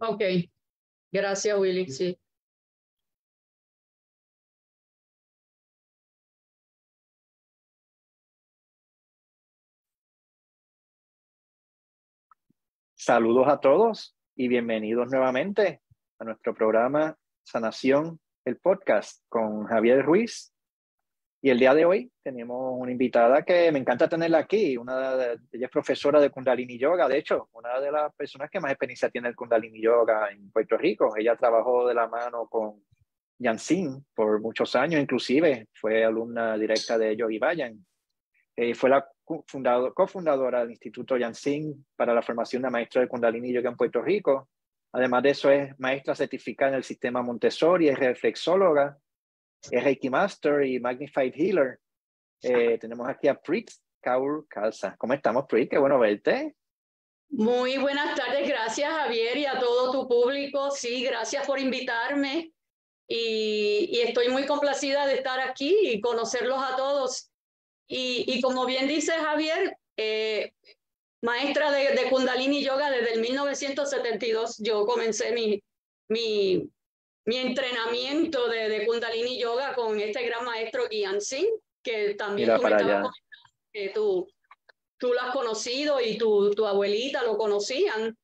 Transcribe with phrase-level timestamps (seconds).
[0.00, 0.22] Ok,
[1.10, 2.18] gracias Willy, sí.
[12.94, 15.82] Saludos a todos y bienvenidos nuevamente
[16.18, 20.52] a nuestro programa Sanación, el podcast con Javier Ruiz.
[21.40, 24.72] Y el día de hoy tenemos una invitada que me encanta tenerla aquí.
[24.72, 29.08] Ella es profesora de Kundalini Yoga, de hecho, una de las personas que más experiencia
[29.08, 31.16] tiene el Kundalini Yoga en Puerto Rico.
[31.16, 32.82] Ella trabajó de la mano con
[33.38, 37.86] Yansin por muchos años, inclusive fue alumna directa de Yogi Bayan.
[38.56, 43.70] Eh, fue la cofundadora del Instituto Yansin para la formación de maestros de Kundalini Yoga
[43.70, 44.48] en Puerto Rico.
[44.92, 48.98] Además de eso, es maestra certificada en el sistema Montessori, es reflexóloga,
[49.70, 51.80] Reiki Master y Magnified Healer.
[52.42, 54.96] Eh, tenemos aquí a Prit Kaur Kalsa.
[54.96, 55.70] ¿Cómo estamos, Prit?
[55.70, 56.54] Qué bueno verte.
[57.30, 60.70] Muy buenas tardes, gracias Javier y a todo tu público.
[60.70, 62.52] Sí, gracias por invitarme
[63.06, 67.30] y, y estoy muy complacida de estar aquí y conocerlos a todos.
[67.86, 70.52] Y, y como bien dice Javier, eh,
[71.22, 75.62] maestra de, de, Kundalini Yoga desde el 1972, yo comencé mi,
[76.08, 76.70] mi,
[77.28, 82.62] mi entrenamiento de, de, Kundalini Yoga con este gran maestro Guian Singh, que también tú,
[83.70, 84.26] que tú,
[84.96, 88.16] tú lo has conocido y tu, tu abuelita lo conocían.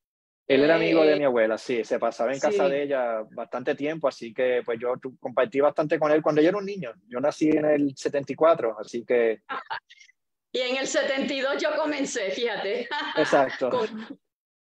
[0.46, 3.74] Él era amigo de eh, mi abuela, sí, se pasaba en casa de ella bastante
[3.74, 6.94] tiempo, así que pues yo compartí bastante con él cuando yo era un niño.
[7.06, 9.42] Yo nací en el 74, así que...
[10.52, 12.88] y en el 72 yo comencé, fíjate.
[13.18, 13.70] Exacto.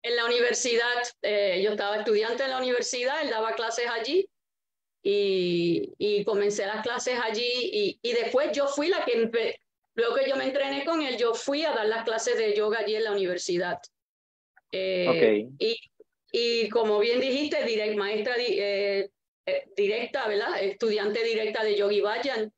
[0.07, 4.29] en la universidad, eh, yo estaba estudiante en la universidad, él daba clases allí
[5.03, 9.59] y, y comencé las clases allí y, y después yo fui la que,
[9.97, 12.79] luego que yo me entrené con él, yo fui a dar las clases de yoga
[12.81, 13.79] allí en la universidad.
[14.71, 15.77] Eh, y,
[16.31, 19.11] y como bien dijiste, direct, maestra eh,
[19.47, 20.63] eh, directa, ¿verdad?
[20.63, 22.53] Estudiante directa de Yogi Bayan.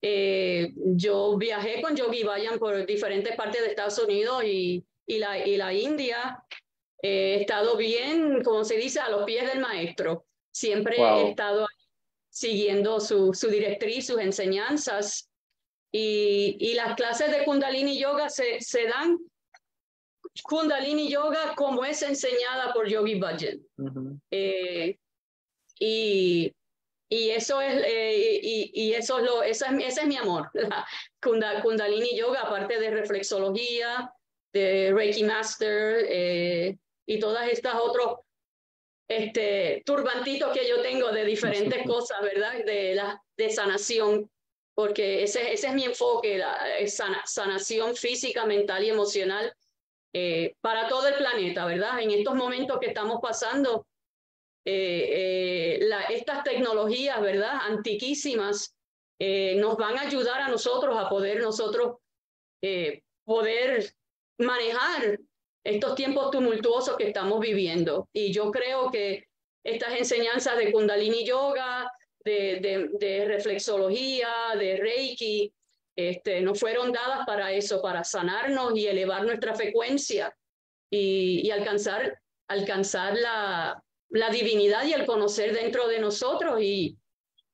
[0.00, 5.56] yo viajé con Yogi Bayan por diferentes partes de Estados Unidos y, y, la, y
[5.58, 6.42] la India.
[7.02, 10.26] He estado bien, como se dice, a los pies del maestro.
[10.52, 11.66] Siempre he estado
[12.30, 15.30] siguiendo su, su directriz, sus enseñanzas.
[15.92, 19.18] Y, y, las clases de Kundalini Yoga se, se dan
[20.42, 23.60] Kundalini Yoga como es enseñada por Yogi Bhajan.
[24.30, 24.98] eh,
[25.78, 26.52] y,
[27.08, 30.50] y eso es, eh, y, y, eso es lo, ese es, ese es mi amor,
[30.54, 34.12] la Kundalini Yoga, aparte de reflexología,
[34.52, 38.20] de Reiki Master eh, y todas estas otros
[39.08, 42.64] este, turbantitos que yo tengo de diferentes cosas, ¿verdad?
[42.64, 44.30] De, la, de sanación,
[44.74, 46.58] porque ese, ese es mi enfoque, la
[47.24, 49.54] sanación física, mental y emocional
[50.18, 52.00] eh, para todo el planeta, ¿verdad?
[52.00, 53.86] En estos momentos que estamos pasando,
[54.64, 57.58] eh, eh, estas tecnologías, ¿verdad?
[57.62, 58.74] Antiquísimas,
[59.18, 61.96] nos van a ayudar a nosotros a poder nosotros
[63.24, 63.94] poder
[64.38, 65.18] manejar
[65.66, 68.08] estos tiempos tumultuosos que estamos viviendo.
[68.12, 69.24] Y yo creo que
[69.64, 71.90] estas enseñanzas de Kundalini Yoga,
[72.24, 75.52] de, de, de reflexología, de Reiki,
[75.96, 80.32] este, no fueron dadas para eso, para sanarnos y elevar nuestra frecuencia
[80.88, 82.16] y, y alcanzar,
[82.46, 86.96] alcanzar la, la, divinidad y el conocer dentro de nosotros y,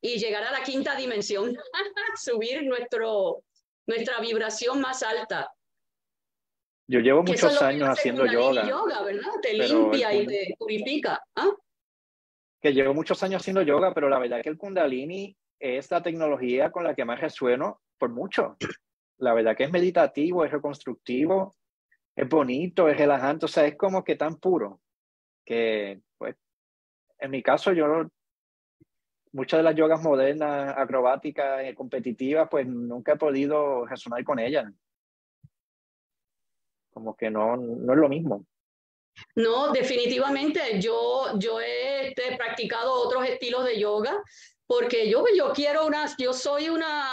[0.02, 1.56] y llegar a la quinta dimensión,
[2.22, 3.42] subir nuestro,
[3.86, 5.50] nuestra vibración más alta.
[6.92, 8.68] Yo llevo muchos años haciendo yoga.
[8.68, 9.30] yoga ¿verdad?
[9.40, 11.24] Te limpia y te purifica.
[11.36, 11.48] ¿ah?
[12.60, 16.02] Que llevo muchos años haciendo yoga, pero la verdad es que el kundalini es la
[16.02, 18.58] tecnología con la que más resueno por mucho.
[19.16, 21.56] La verdad que es meditativo, es reconstructivo,
[22.14, 24.82] es bonito, es relajante, o sea, es como que tan puro
[25.46, 26.36] que, pues,
[27.20, 27.86] en mi caso yo,
[29.32, 34.70] muchas de las yogas modernas, acrobáticas, eh, competitivas, pues nunca he podido resonar con ellas.
[36.92, 38.44] Como que no, no es lo mismo.
[39.34, 44.22] No, definitivamente yo, yo he este, practicado otros estilos de yoga
[44.66, 47.06] porque yo, yo quiero unas, yo soy una,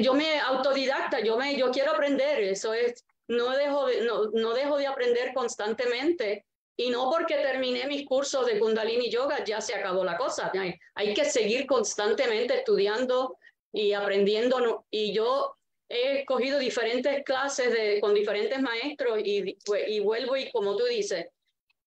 [0.00, 4.52] yo me autodidacta, yo, me, yo quiero aprender, eso es, no dejo, de, no, no
[4.52, 6.46] dejo de aprender constantemente.
[6.74, 10.50] Y no porque terminé mis cursos de Kundalini Yoga ya se acabó la cosa.
[10.54, 13.36] Hay, hay que seguir constantemente estudiando
[13.72, 14.86] y aprendiendo.
[14.90, 15.54] Y yo
[15.92, 19.56] he cogido diferentes clases de, con diferentes maestros y,
[19.88, 21.26] y vuelvo y como tú dices,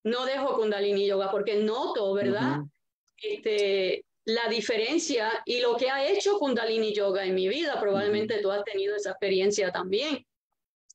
[0.03, 2.59] no dejo Kundalini Yoga porque noto, ¿verdad?
[3.21, 7.79] este, la diferencia y lo que ha hecho Kundalini Yoga en mi vida.
[7.79, 10.25] Probablemente tú has tenido esa experiencia también.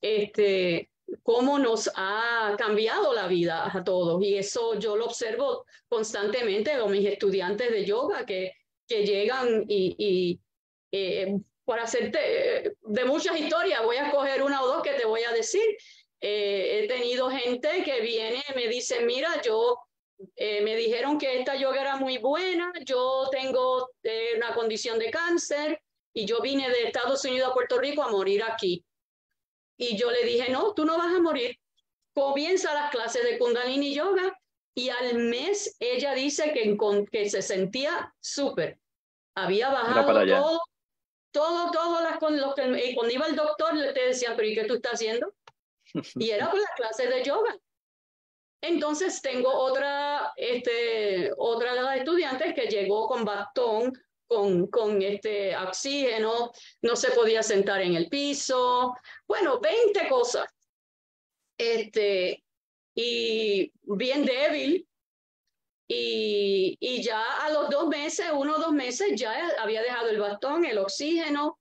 [0.01, 0.91] Este,
[1.23, 4.23] cómo nos ha cambiado la vida a todos.
[4.23, 8.55] Y eso yo lo observo constantemente con mis estudiantes de yoga que,
[8.87, 10.41] que llegan y, y
[10.93, 11.37] eh,
[11.71, 15.31] para hacerte de muchas historias, voy a coger una o dos que te voy a
[15.31, 15.63] decir.
[16.21, 19.79] Eh, he tenido gente que viene y me dice, mira, yo
[20.35, 23.89] eh, me dijeron que esta yoga era muy buena, yo tengo
[24.37, 25.81] una condición de cáncer
[26.13, 28.85] y yo vine de Estados Unidos a Puerto Rico a morir aquí.
[29.77, 31.57] Y yo le dije, no, tú no vas a morir.
[32.13, 34.37] Comienza las clases de Kundalini Yoga
[34.75, 36.77] y al mes ella dice que,
[37.13, 38.81] que se sentía súper.
[39.37, 40.61] Había bajado todo,
[41.31, 44.55] todo, todo las, con los que cuando iba el doctor le te decía, pero ¿y
[44.55, 45.35] qué tú estás haciendo?
[46.17, 47.57] Y era por las clases de yoga.
[48.63, 53.93] Entonces tengo otra, este, otra de las estudiantes que llegó con bastón
[54.27, 58.95] con, con este oxígeno, no se podía sentar en el piso,
[59.27, 60.47] bueno, 20 cosas.
[61.59, 62.45] Este,
[62.95, 64.87] y bien débil.
[65.93, 70.21] Y, y ya a los dos meses, uno o dos meses, ya había dejado el
[70.21, 71.59] bastón, el oxígeno.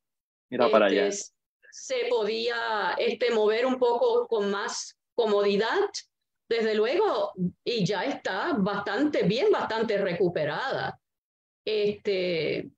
[0.51, 1.07] Mira para allá.
[1.07, 1.33] Este,
[1.71, 5.89] se podía este, mover un poco con más comodidad,
[6.47, 7.33] desde luego,
[7.63, 10.99] y ya está bastante bien, bastante recuperada.
[11.65, 12.69] Este,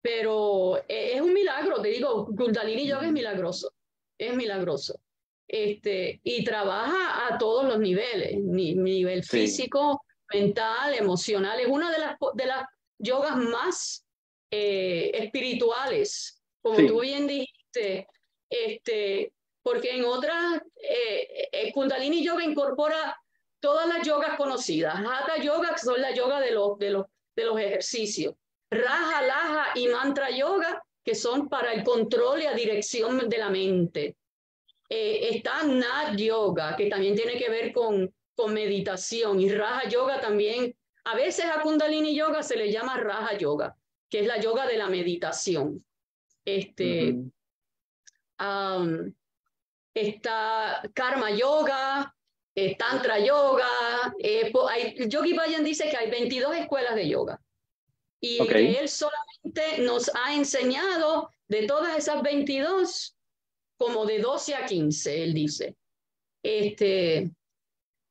[0.00, 3.72] pero e, es un milagro, te digo, Kundalini Yoga es milagroso,
[4.16, 5.00] es milagroso.
[5.48, 11.58] Este, y trabaja a todos los niveles, nivel físico, mental, emocional.
[11.60, 12.66] Es una de las, de las
[12.98, 14.06] yogas más
[14.50, 18.08] eh, espirituales, como tú bien dijiste,
[18.48, 19.32] este,
[19.62, 23.16] porque en otras, eh, eh, Kundalini Yoga incorpora
[23.60, 24.94] todas las yogas conocidas.
[24.96, 27.06] Hatha Yoga son la yoga de los, de los
[27.36, 28.34] de los ejercicios.
[28.70, 33.50] Raja, Laja y Mantra Yoga, que son para el control y la dirección de la
[33.50, 34.16] mente.
[34.88, 40.20] Eh, está Nat Yoga, que también tiene que ver con, con meditación, y Raja Yoga
[40.20, 40.76] también.
[41.04, 43.76] A veces a Kundalini Yoga se le llama Raja Yoga,
[44.08, 45.84] que es la yoga de la meditación.
[46.44, 47.16] Este,
[49.94, 52.14] está Karma Yoga,
[52.54, 54.14] eh, Tantra Yoga.
[54.18, 57.40] Eh, hay, Yogi Bayan dice que hay 22 escuelas de yoga
[58.20, 63.16] y él solamente nos ha enseñado de todas esas 22
[63.78, 65.76] como de 12 a 15, él dice.
[66.42, 67.30] Este,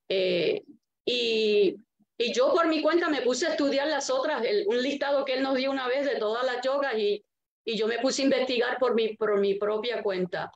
[0.09, 0.63] eh,
[1.05, 1.75] y,
[2.17, 5.43] y, yo por mi cuenta me puse a estudiar las otras, un listado que él
[5.43, 7.23] nos dio una vez de todas las yogas y,
[7.63, 10.51] y yo me puse a investigar por mi, por mi propia cuenta.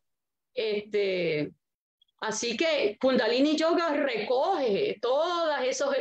[0.53, 1.51] Este,
[2.21, 5.95] Así que Kundalini Yoga recoge todos esos,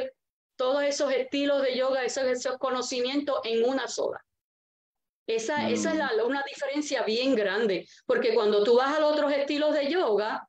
[0.56, 4.24] todos esos estilos de yoga, esos, esos conocimientos en una sola.
[5.26, 5.98] Esa, esa es mm.
[5.98, 10.48] la, una diferencia bien grande, porque cuando tú vas a los otros estilos de yoga,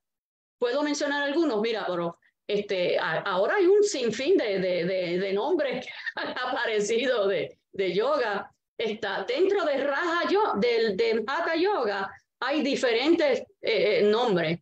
[0.57, 2.17] puedo mencionar algunos, mira, pero
[2.49, 8.51] este, ahora hay un sinfín de, de, de, nombres que han aparecido de, de yoga.
[8.75, 12.09] Está dentro de Raja Yoga, del de Hatha Yoga,
[12.39, 14.59] hay diferentes eh, eh, nombres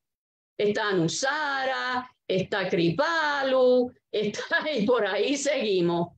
[0.58, 6.10] está Nusara, está Kripalu, está y por ahí seguimos.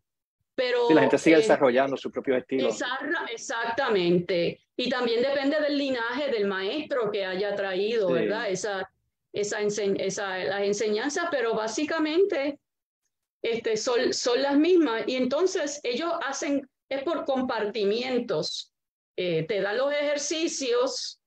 [0.55, 2.69] Pero, la gente sigue eh, desarrollando su propio estilo.
[3.31, 4.59] Exactamente.
[4.75, 8.49] Y también depende del linaje del maestro que haya traído, ¿verdad?
[8.49, 8.89] Esa,
[9.33, 12.59] esa, esa, las enseñanzas, pero básicamente
[13.43, 15.03] este, son, son las mismas.
[15.07, 18.73] Y entonces ellos hacen, es por compartimientos.
[19.15, 21.19] Eh, te dan los ejercicios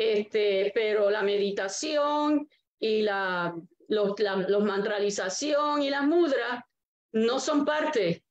[0.00, 3.54] este, pero la meditación y la,
[3.88, 4.18] los,
[4.48, 6.64] los mantralización y las mudras
[7.12, 8.24] no son parte,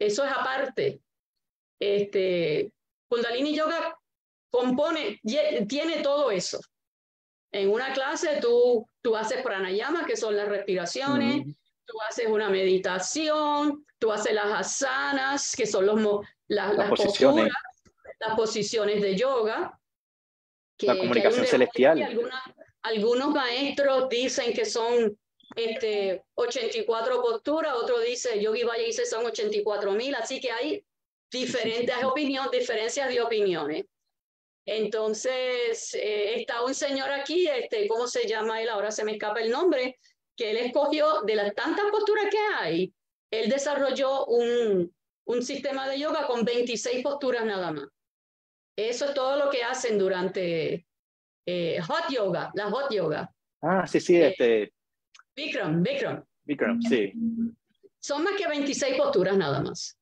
[0.00, 1.00] eso es aparte.
[1.80, 2.72] Este,
[3.08, 3.96] Kundalini Yoga
[4.50, 6.60] compone, tiene todo eso.
[7.52, 11.46] En una clase tú, tú haces pranayama, que son las respiraciones,
[11.84, 17.52] tú haces una meditación, tú haces las asanas, que son los, las, posiciones.
[18.18, 19.78] las posiciones de yoga,
[20.80, 22.18] la comunicación celestial.
[22.82, 25.16] algunos maestros dicen que son
[25.54, 30.84] este, 84 posturas, otro dice, Yogi Vaya dice son 84 mil, así que hay
[31.30, 33.84] diferentes opiniones, diferencias de opiniones.
[34.64, 38.68] Entonces, eh, está un señor aquí, este, ¿cómo se llama él?
[38.68, 39.98] Ahora se me escapa el nombre,
[40.36, 42.94] que él escogió de las tantas posturas que hay,
[43.30, 47.88] él desarrolló un, un sistema de yoga con 26 posturas nada más.
[48.76, 50.86] Eso es todo lo que hacen durante
[51.46, 53.30] eh, hot yoga, la hot yoga.
[53.60, 54.72] Ah, sí, sí, eh, este.
[55.34, 56.24] Bikram, Bikram.
[56.44, 57.12] Bikram, sí.
[58.00, 59.98] Son más que 26 posturas nada más.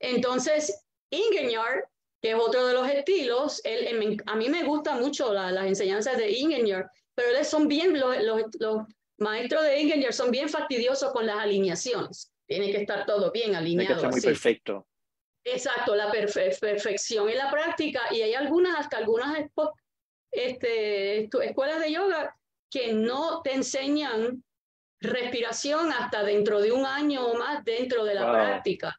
[0.00, 1.88] Entonces, Ingenieur,
[2.20, 6.30] que es otro de los estilos, él, a mí me gusta mucho las enseñanzas de
[6.30, 6.90] Ingenieur.
[7.14, 8.82] pero son bien, los, los, los
[9.18, 12.32] maestros de Inger son bien fastidiosos con las alineaciones.
[12.46, 13.86] Tiene que estar todo bien alineado.
[13.86, 14.86] Tiene que ser muy perfecto.
[15.44, 19.38] Exacto, la perfección en la práctica y hay algunas, hasta algunas
[20.30, 22.36] este, escuelas de yoga
[22.70, 24.44] que no te enseñan
[25.00, 28.98] respiración hasta dentro de un año o más dentro de la práctica.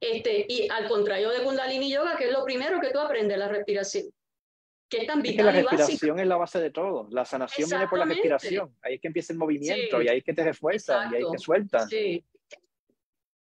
[0.00, 3.48] Este, y al contrario de Kundalini Yoga, que es lo primero que tú aprendes, la
[3.48, 4.04] respiración.
[4.88, 7.08] Que es tan vital la respiración es la base de todo.
[7.10, 8.74] La sanación viene por la respiración.
[8.80, 11.28] Ahí es que empieza el movimiento y ahí es que te refuerzas y ahí es
[11.30, 11.88] que sueltas.
[11.90, 12.24] Sí.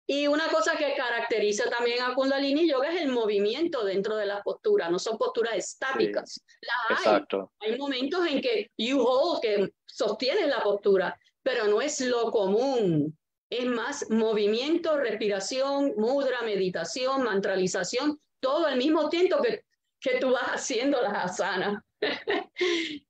[0.06, 4.42] Y una cosa que caracteriza también a Kundalini Yoga es el movimiento dentro de las
[4.42, 6.44] posturas, no son posturas estáticas.
[6.90, 6.96] hay.
[6.96, 7.52] Exacto.
[7.60, 13.18] Hay momentos en que you hold, que sostienes la postura, pero no es lo común.
[13.60, 19.64] Es más movimiento, respiración, mudra, meditación, mantralización, todo al mismo tiempo que,
[20.00, 21.82] que tú vas haciendo las asanas.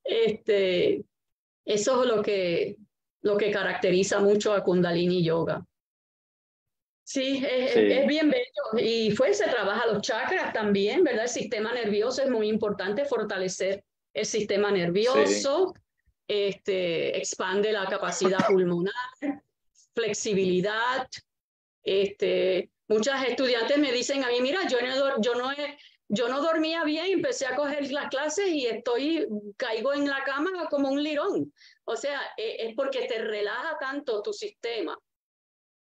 [0.03, 1.03] este,
[1.65, 2.77] eso es lo que,
[3.21, 5.65] lo que caracteriza mucho a Kundalini Yoga.
[7.05, 8.85] Sí, es, bien bello.
[8.85, 11.23] Y fue, se trabaja los chakras también, ¿verdad?
[11.23, 13.83] El sistema nervioso es muy importante, fortalecer
[14.13, 15.73] el sistema nervioso,
[16.27, 18.93] este, expande la capacidad pulmonar,
[19.93, 21.07] flexibilidad.
[21.83, 25.51] Este, muchas estudiantes me dicen a mí, mira, yo no, yo no,
[26.07, 30.67] yo no dormía bien, empecé a coger las clases y estoy, caigo en la cama
[30.69, 31.53] como un lirón.
[31.85, 34.97] O sea, e, es porque te relaja tanto tu sistema.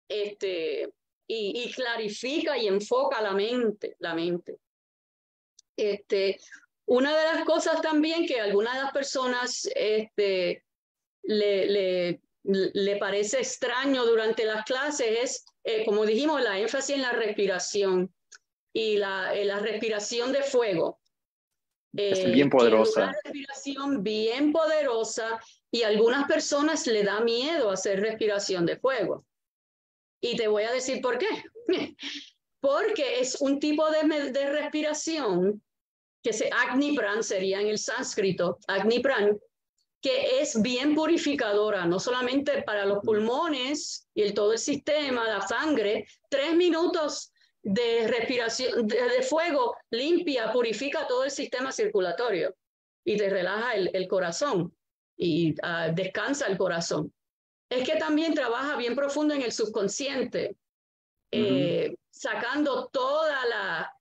[0.08, 0.92] Este,
[1.32, 4.58] y, clarifica y enfoca la mente, la mente.
[5.76, 6.38] Este,
[6.86, 10.64] una de las cosas también que algunas de las personas este,
[11.22, 17.02] le, le, le parece extraño durante las clases es, eh, como dijimos, la énfasis en
[17.02, 18.12] la respiración
[18.72, 21.00] y la, eh, la respiración de fuego.
[21.94, 23.02] es bien eh, poderosa.
[23.04, 29.26] Una respiración bien poderosa y a algunas personas le da miedo hacer respiración de fuego.
[30.22, 31.28] Y te voy a decir por qué.
[32.60, 35.62] Porque es un tipo de, de respiración
[36.22, 39.40] que se Agni Pran sería en el sánscrito, Agni Pran,
[40.00, 45.42] que es bien purificadora, no solamente para los pulmones y el, todo el sistema, la
[45.42, 52.54] sangre, tres minutos de respiración de, fuego limpia, purifica todo el sistema circulatorio
[53.04, 54.74] y te relaja el, el corazón
[55.16, 57.12] y ah, descansa el corazón.
[57.68, 60.56] Es que también trabaja bien profundo en el subconsciente,
[61.30, 63.92] eh, sacando toda la,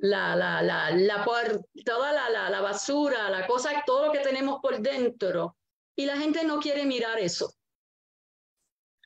[0.00, 1.24] la, la, la, la
[1.84, 5.56] toda la, la, basura, la cosa, todo lo que tenemos por dentro.
[5.96, 7.52] Y la gente no quiere mirar eso.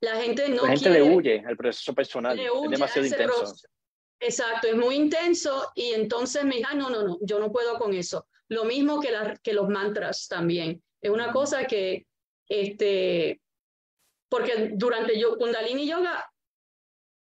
[0.01, 3.55] La gente no la gente le huye al proceso personal, es demasiado intenso.
[4.21, 7.79] Exacto, es muy intenso y entonces me dice, ah, no, no, no, yo no puedo
[7.79, 8.27] con eso.
[8.49, 9.11] Lo mismo que,
[9.43, 10.83] que los mantras también.
[11.01, 12.07] Es una cosa que
[12.49, 13.41] este,
[14.29, 16.31] porque durante yo, Kundalini Yoga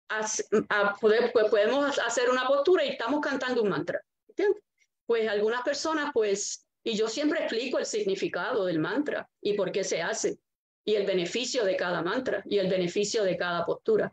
[0.09, 4.00] a poder, pues podemos hacer una postura y estamos cantando un mantra.
[5.07, 9.85] Pues algunas personas, pues, y yo siempre explico el significado del mantra y por qué
[9.85, 10.38] se hace,
[10.85, 14.12] y el beneficio de cada mantra y el beneficio de cada postura.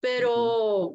[0.00, 0.94] Pero,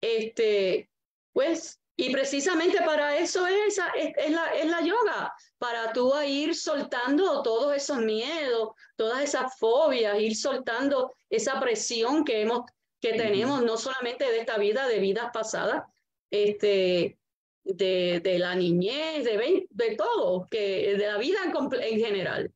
[0.00, 0.90] este,
[1.32, 7.40] pues, y precisamente para eso es, es, la, es la yoga, para tú ir soltando
[7.42, 12.62] todos esos miedos, todas esas fobias, ir soltando esa presión que, hemos,
[13.04, 15.84] que tenemos, no solamente de esta vida, de vidas pasadas,
[16.30, 17.18] este,
[17.62, 22.50] de, de la niñez, de, de todo, que, de la vida en, en general.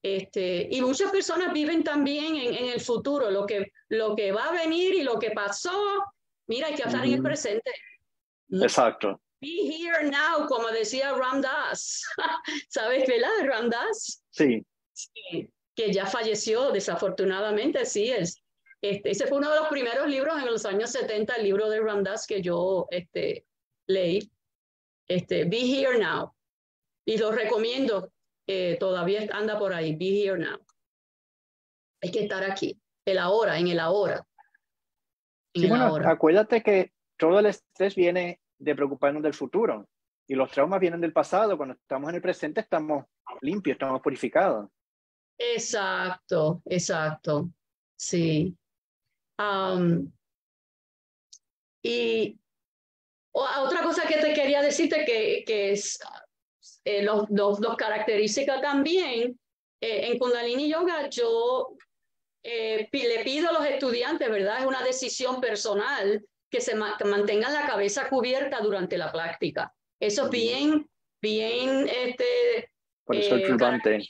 [0.00, 4.44] Este, y muchas personas viven también en, en, el futuro, lo que, lo que va
[4.44, 6.04] a venir y lo que pasó.
[6.46, 7.72] Mira, hay que estar en el presente.
[8.48, 9.20] Exacto.
[9.40, 12.04] Be here now, como decía Ramdas.
[12.68, 14.22] ¿Sabes, verdad, Ramdas?
[14.30, 14.64] Sí.
[14.92, 15.50] sí.
[15.74, 18.08] Que ya falleció, desafortunadamente, sí.
[18.12, 18.40] Es,
[18.82, 21.80] este, ese fue uno de los primeros libros en los años 70, el libro de
[21.80, 23.46] Ramdas que yo este,
[23.86, 24.30] leí.
[25.06, 26.34] Este, Be Here Now.
[27.04, 28.12] Y lo recomiendo,
[28.46, 30.58] eh, todavía anda por ahí, Be Here Now.
[32.02, 34.26] Hay que estar aquí, el ahora, en el ahora.
[35.52, 36.12] En el ahora.
[36.12, 39.88] acuérdate que todo el estrés viene de preocuparnos del futuro
[40.26, 41.56] y los traumas vienen del pasado.
[41.56, 43.04] Cuando estamos en el presente estamos
[43.42, 44.70] limpios, estamos purificados.
[45.36, 47.50] Exacto, exacto.
[47.96, 48.56] Sí.
[51.82, 52.38] Y
[53.32, 55.98] otra cosa que te quería decirte que, que es
[56.84, 59.38] eh, los, los, características también
[59.80, 61.76] eh, en Kundalini Yoga yo
[62.42, 64.60] eh, le pido a los estudiantes, ¿verdad?
[64.60, 69.72] Es una decisión personal que se mantengan la cabeza cubierta durante la práctica.
[70.00, 70.88] Eso es bien,
[71.22, 72.70] bien este,
[73.04, 74.08] Por eso el turbante.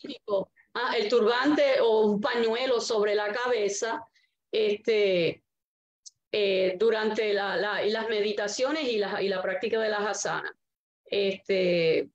[0.72, 4.06] Ah, el turbante o un pañuelo sobre la cabeza,
[4.52, 5.42] este,
[6.32, 10.52] eh, durante la, la, las meditaciones y la, y la práctica de las asanas.
[11.04, 12.08] Este,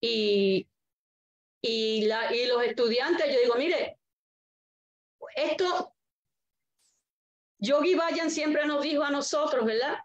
[0.00, 0.68] y,
[1.62, 3.98] y, y los estudiantes, yo digo, mire,
[5.36, 5.94] esto,
[7.58, 9.98] Yogi Vayan siempre nos dijo a nosotros, ¿verdad?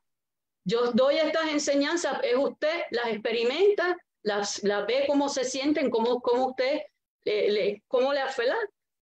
[0.63, 6.22] Yo doy estas enseñanzas, es usted, las experimenta, las, las ve cómo se sienten, cómo,
[6.22, 6.82] cómo usted,
[7.25, 8.20] le, cómo le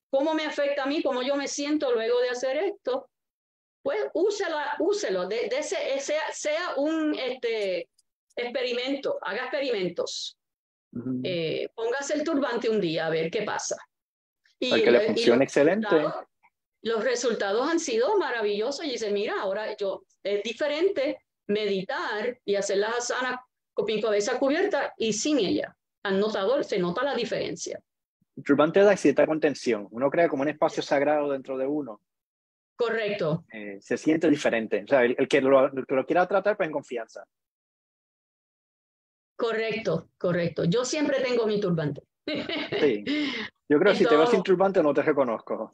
[0.09, 3.09] cómo me afecta a mí, cómo yo me siento luego de hacer esto
[3.85, 7.87] pues úselo, úselo, de, ese, sea, sea un este,
[8.35, 10.39] experimento, haga experimentos.
[11.23, 13.75] Eh, póngase el turbante un día a ver qué pasa.
[14.59, 15.87] Y, Para que le funcione excelente.
[16.81, 22.77] los resultados han sido maravillosos y dice, mira, ahora yo, es diferente meditar y hacer
[22.77, 23.39] las asanas
[23.71, 25.77] con mi cabeza cubierta y sin ella.
[26.01, 27.79] Han notado, se nota la diferencia.
[28.35, 29.87] El turbante da cierta contención.
[29.91, 32.01] Uno crea como un espacio sagrado dentro de uno
[32.75, 33.45] Correcto.
[33.51, 34.83] Eh, se siente diferente.
[34.83, 37.25] O sea, el, que lo, lo, quiera tratar, pues en confianza.
[39.37, 40.65] Correcto, correcto.
[40.65, 42.03] Yo siempre tengo mi turbante.
[42.25, 43.03] Sí.
[43.67, 45.73] Yo creo que si te vas sin turbante no te reconozco.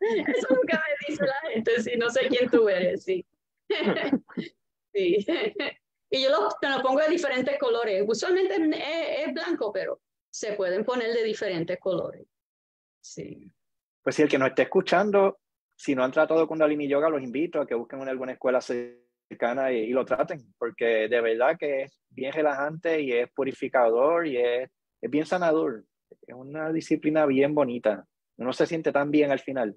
[0.00, 3.24] Eso nunca me dice la gente, sí, no sé quién tú eres, sí.
[4.92, 5.26] sí.
[6.10, 8.04] Y yo lo, lo pongo de diferentes colores.
[8.06, 10.00] Usualmente es, es, blanco, pero
[10.32, 12.26] se pueden poner de diferentes colores.
[13.00, 13.50] Sí.
[14.02, 15.38] Pues si el que nos esté escuchando
[15.82, 19.72] si no han tratado Kundalini Yoga, los invito a que busquen una alguna escuela cercana
[19.72, 24.70] y, lo traten, porque de verdad que es bien relajante y es purificador y es,
[25.00, 25.84] es bien sanador.
[26.24, 28.06] Es una disciplina bien bonita.
[28.36, 29.74] Uno se siente tan bien al final.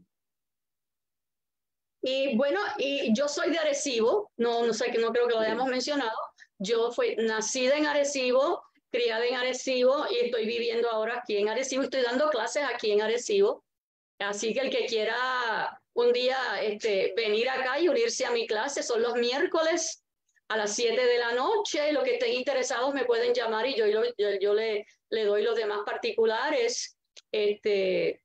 [2.03, 5.67] Y bueno, y yo soy de Arecibo, no, no sé, no creo que lo hayamos
[5.67, 6.15] mencionado.
[6.59, 11.83] Yo fui nacida en Arecibo, criada en Arecibo y estoy viviendo ahora aquí en Arecibo.
[11.83, 13.63] Estoy dando clases aquí en Arecibo.
[14.19, 18.83] Así que el que quiera un día este, venir acá y unirse a mi clase.
[18.83, 20.03] Son los miércoles
[20.48, 21.91] a las 7 de la noche.
[21.91, 24.01] Los que estén interesados me pueden llamar y yo, yo,
[24.39, 26.98] yo le, le doy los demás particulares.
[27.31, 28.21] Este,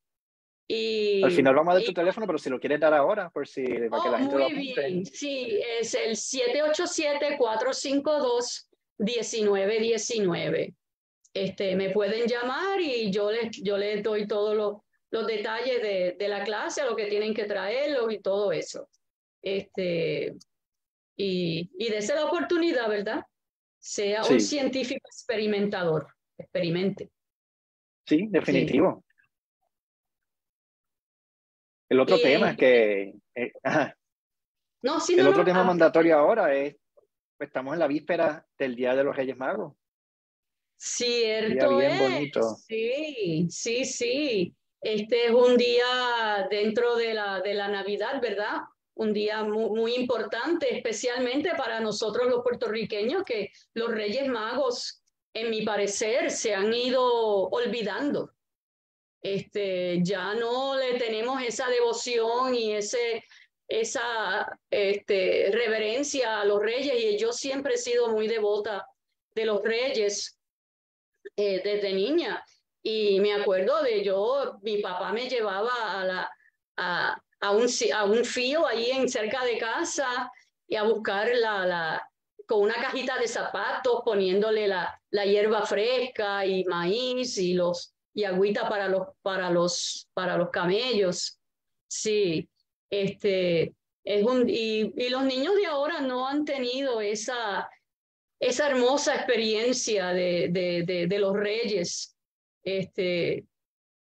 [0.73, 3.49] y, Al final vamos a dar tu teléfono, pero si lo quieres dar ahora, por
[3.49, 4.87] si para que la gente muy lo apunte.
[4.87, 5.05] Bien.
[5.05, 6.17] Sí, es el
[9.01, 10.75] 787-452-1919.
[11.33, 16.17] Este, me pueden llamar y yo les, yo les doy todo lo, los detalles de,
[16.19, 18.89] de la clase, lo que tienen que traerlos y todo eso.
[19.43, 20.37] Este,
[21.17, 23.25] y, y dése la oportunidad, ¿verdad?
[23.79, 27.11] Sea un científico experimentador, experimente.
[28.07, 29.05] Sí, definitivo.
[31.89, 33.15] El otro tema es que...
[33.35, 33.53] Eh,
[34.83, 36.77] no, sí, el otro tema ah, mandatorio ahora es,
[37.45, 39.75] estamos en la víspera del Día de los Reyes Magos.
[40.77, 42.55] Cierto bien bonito.
[42.67, 44.57] Sí, sí, sí.
[44.81, 48.61] Este es un día dentro de la, de la Navidad, ¿verdad?
[48.95, 55.03] Un día muy, importante, especialmente para nosotros los puertorriqueños, que los Reyes Magos,
[55.35, 57.05] en mi parecer, se han ido
[57.49, 58.33] olvidando.
[59.23, 63.23] Este, ya no le tenemos esa devoción y ese,
[63.71, 68.85] esa este, reverencia a los reyes y yo siempre he sido muy devota
[69.33, 70.37] de los reyes
[71.37, 72.45] eh, desde niña
[72.83, 76.31] y me acuerdo de yo, mi papá me llevaba a, la,
[76.77, 80.31] a, a, un, a un fío ahí en cerca de casa
[80.67, 82.11] y a buscar la, la,
[82.47, 88.25] con una cajita de zapatos, poniéndole la, la hierba fresca y maíz y, los, y
[88.25, 91.39] agüita para los, para, los, para los camellos.
[91.87, 92.50] Sí,
[92.91, 93.75] este,
[94.05, 97.71] es un, y, y los niños de ahora no han tenido esa,
[98.41, 102.17] esa hermosa experiencia de, de, de, de los reyes
[102.63, 103.47] este,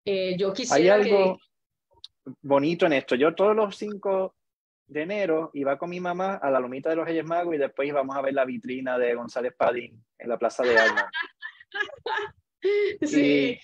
[0.05, 1.37] eh, yo quisiera Hay algo
[2.41, 3.15] bonito en esto.
[3.15, 4.35] Yo todos los 5
[4.87, 7.87] de enero iba con mi mamá a la Lomita de los Reyes Magos y después
[7.87, 11.05] íbamos a ver la vitrina de González Padín en la Plaza de Armas.
[13.01, 13.57] sí.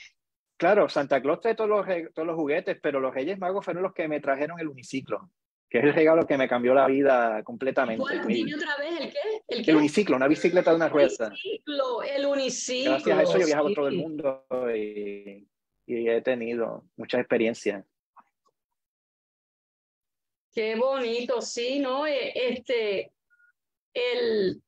[0.60, 3.94] Claro, Santa Claus trae todos los, todos los juguetes, pero los Reyes Magos fueron los
[3.94, 5.32] que me trajeron el uniciclo
[5.70, 8.04] que es el regalo que me cambió la vida completamente.
[8.26, 9.14] Dime otra vez,
[9.48, 9.72] ¿el qué?
[9.72, 11.08] ¿el uniciclo, una bicicleta de una rueda.
[11.20, 12.92] El uniciclo, el uniciclo.
[12.92, 14.46] Gracias a eso yo he viajado todo el mundo
[14.76, 15.48] y,
[15.86, 17.86] y, he tenido muchas experiencias.
[20.52, 22.08] Qué bonito, sí, ¿no?
[22.08, 23.12] E, este,
[23.94, 24.64] el,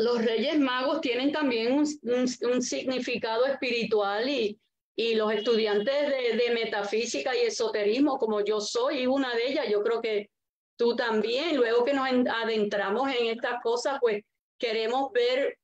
[0.00, 4.58] los Reyes Magos tienen también un, un significado espiritual y,
[5.00, 10.02] y los estudiantes de, metafísica y esoterismo, como yo soy una de ellas, yo creo
[10.02, 10.30] que
[10.76, 14.22] tú también, luego que nos adentramos en estas cosas, pues
[14.58, 15.56] queremos ver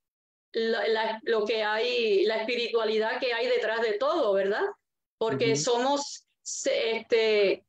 [0.53, 4.63] lo que hay, la espiritualidad que hay detrás de todo, ¿verdad?
[5.19, 6.25] Porque somos,
[6.65, 7.63] este,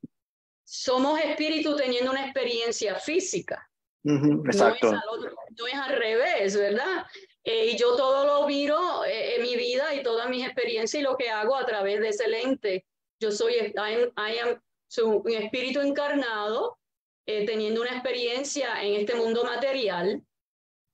[0.65, 3.68] somos espíritu teniendo una experiencia física.
[4.05, 4.93] Exacto.
[4.93, 7.07] No es, al revés, ¿verdad?
[7.45, 11.05] Eh, y yo todo lo miro eh, en mi vida y todas mis experiencias y
[11.05, 12.87] lo que hago a través de ese lente.
[13.21, 14.61] Yo soy I am,
[15.03, 16.79] un espíritu encarnado
[17.27, 20.23] eh, teniendo una experiencia en este mundo material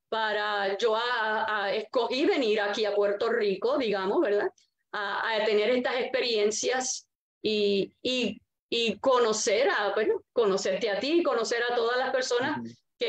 [0.09, 4.49] para yo a, escogí venir aquí a Puerto Rico, digamos, ¿verdad?
[4.93, 7.09] A, tener estas experiencias
[7.43, 8.40] y, y,
[8.71, 12.61] y, conocer a, bueno, conocerte a ti, conocer a todas las personas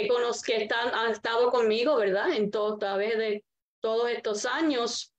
[0.02, 0.10] que,
[0.46, 2.32] que están, han estado conmigo, ¿verdad?
[2.32, 3.44] En todo, a través de
[3.82, 5.14] todos estos años,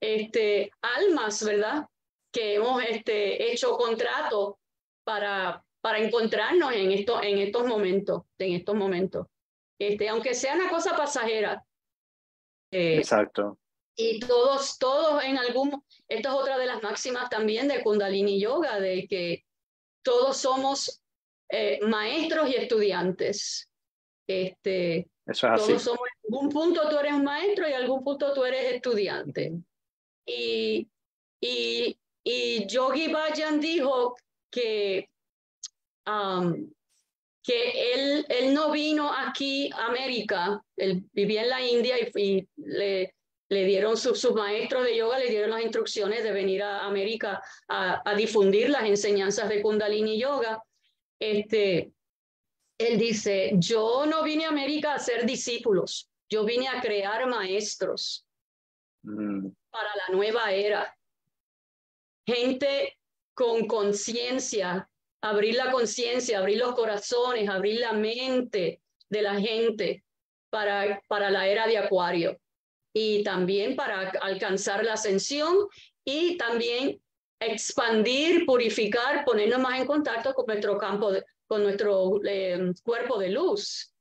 [0.00, 1.86] este, almas, ¿verdad?
[2.32, 4.58] Que hemos este, hecho contrato
[5.04, 9.26] para, para encontrarnos en, esto, en estos momentos, en estos momentos.
[9.78, 11.64] Este, aunque sea una cosa pasajera.
[12.70, 13.58] Eh, Exacto.
[13.96, 18.80] Y todos, todos en algún, esta es otra de las máximas también de Kundalini Yoga,
[18.80, 19.44] de que
[20.02, 21.02] todos somos
[21.48, 23.70] eh, maestros y estudiantes.
[24.26, 25.66] Este, Eso es así.
[25.68, 29.52] Todos somos, en algún punto tú eres maestro y en algún punto tú eres estudiante.
[30.26, 30.88] Y,
[31.40, 34.16] y, y Yogi Bajan dijo
[34.50, 35.08] que
[36.06, 36.70] um,
[37.44, 43.14] que él, él no vino aquí a América, él vivía en la India y, le,
[43.50, 48.02] le dieron sus maestros de yoga, le dieron las instrucciones de venir a América a,
[48.10, 50.62] a, difundir las enseñanzas de Kundalini Yoga.
[51.20, 51.92] Este,
[52.84, 58.26] él dice, yo no vine a América a ser discípulos, yo vine a crear maestros
[59.02, 59.48] mm.
[59.70, 60.96] para la nueva era.
[62.26, 62.98] Gente
[63.34, 64.88] con conciencia,
[65.22, 70.04] abrir la conciencia, abrir los corazones, abrir la mente de la gente
[70.50, 72.38] para, para la era de Acuario
[72.94, 75.68] y también para alcanzar la ascensión
[76.04, 77.00] y también
[77.40, 81.10] expandir, purificar, ponernos más en contacto con nuestro campo,
[81.58, 83.92] nuestro eh, cuerpo de luz,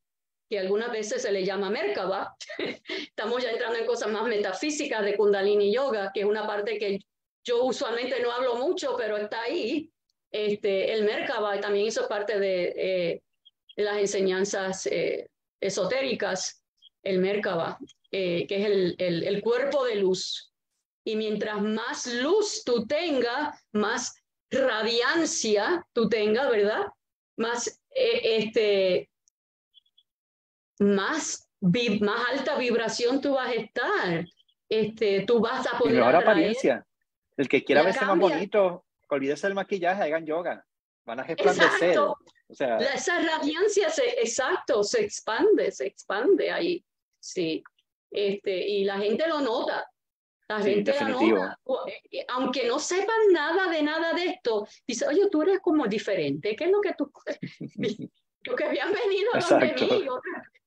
[0.49, 2.35] que algunas veces se le llama Merkaba.
[2.87, 6.99] Estamos ya entrando en cosas más metafísicas de Kundalini Yoga, que es una parte que
[7.43, 9.91] yo usualmente no hablo mucho, pero está ahí.
[10.31, 13.21] Este, el Merkaba también hizo parte de, eh,
[13.75, 16.63] las enseñanzas eh, esotéricas,
[17.03, 17.77] el Merkaba,
[18.09, 20.53] que es el, el, el, cuerpo de luz.
[21.03, 24.15] Y mientras más luz tú tengas, más
[24.53, 26.87] radiancia tú tengas, ¿verdad?
[27.37, 29.09] Más, este,
[30.79, 34.25] más, más alta vibración tú vas a estar.
[34.69, 35.95] Este, tú vas a poder.
[35.95, 36.85] mejor apariencia.
[37.37, 40.65] El que quiera verse más bonito, olvídese del maquillaje, hagan yoga,
[41.05, 41.97] van a resplandecer.
[41.99, 42.17] O
[42.55, 46.85] sea, esa radiancia, se, exacto, se expande, se expande ahí.
[47.19, 47.63] Sí.
[48.11, 49.89] Este, y la gente lo nota.
[50.47, 51.59] La gente lo nota.
[51.87, 55.87] Eh, eh, aunque no sepan nada de nada de esto, dice, oye, tú eres como
[55.87, 56.55] diferente.
[56.55, 57.11] ¿Qué es lo que tú...
[58.43, 60.07] lo que habían venido donde mí.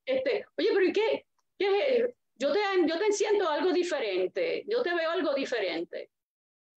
[0.05, 1.25] Este, oye, pero ¿y qué?
[1.59, 2.13] ¿Qué?
[2.35, 4.63] Yo te, yo te siento algo diferente.
[4.67, 6.11] Yo te veo algo diferente.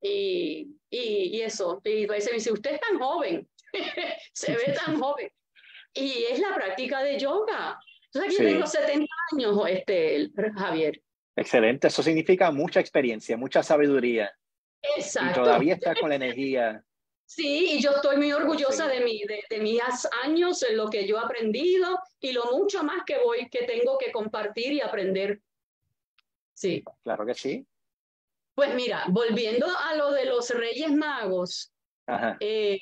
[0.02, 3.46] Y, y, eso, y a veces me dice, usted es tan joven,
[4.32, 5.30] se ve tan joven.
[5.92, 7.78] Y es la práctica de yoga.
[8.06, 11.00] Entonces aquí tengo 70 años, este, Javier.
[11.40, 14.30] Excelente, eso significa mucha experiencia, mucha sabiduría.
[14.96, 15.30] Exacto.
[15.30, 16.84] Y todavía está con la energía.
[17.24, 19.80] Sí, y yo estoy muy orgullosa de, mí, de, de, mis
[20.22, 23.96] años, en lo que yo he aprendido y lo mucho más que voy, que tengo
[23.96, 25.40] que compartir y aprender.
[26.52, 26.84] Sí.
[27.02, 27.66] Claro que sí.
[28.54, 31.72] Pues mira, volviendo a lo de los Reyes Magos,
[32.40, 32.80] eh,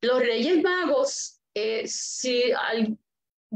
[0.00, 2.52] los Reyes Magos, eh, si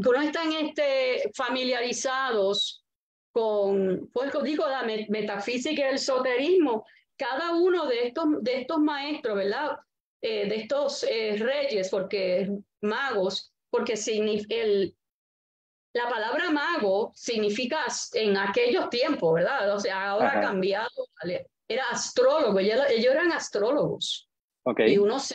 [0.02, 2.84] algunos están este, familiarizados
[3.32, 6.84] con, pues digo, la metafísica y el esoterismo,
[7.16, 9.78] cada uno de estos, de estos maestros, ¿verdad?
[10.22, 12.50] Eh, de estos reyes, porque
[12.82, 13.94] magos, porque
[14.48, 14.94] el,
[15.92, 17.84] la palabra mago significa
[18.14, 19.74] en aquellos tiempos, ¿verdad?
[19.74, 20.88] O sea, ahora ha cambiado.
[21.68, 24.28] Era astrólogo, ellos, eran astrólogos.
[24.64, 24.92] Okay.
[24.92, 25.34] Y uno se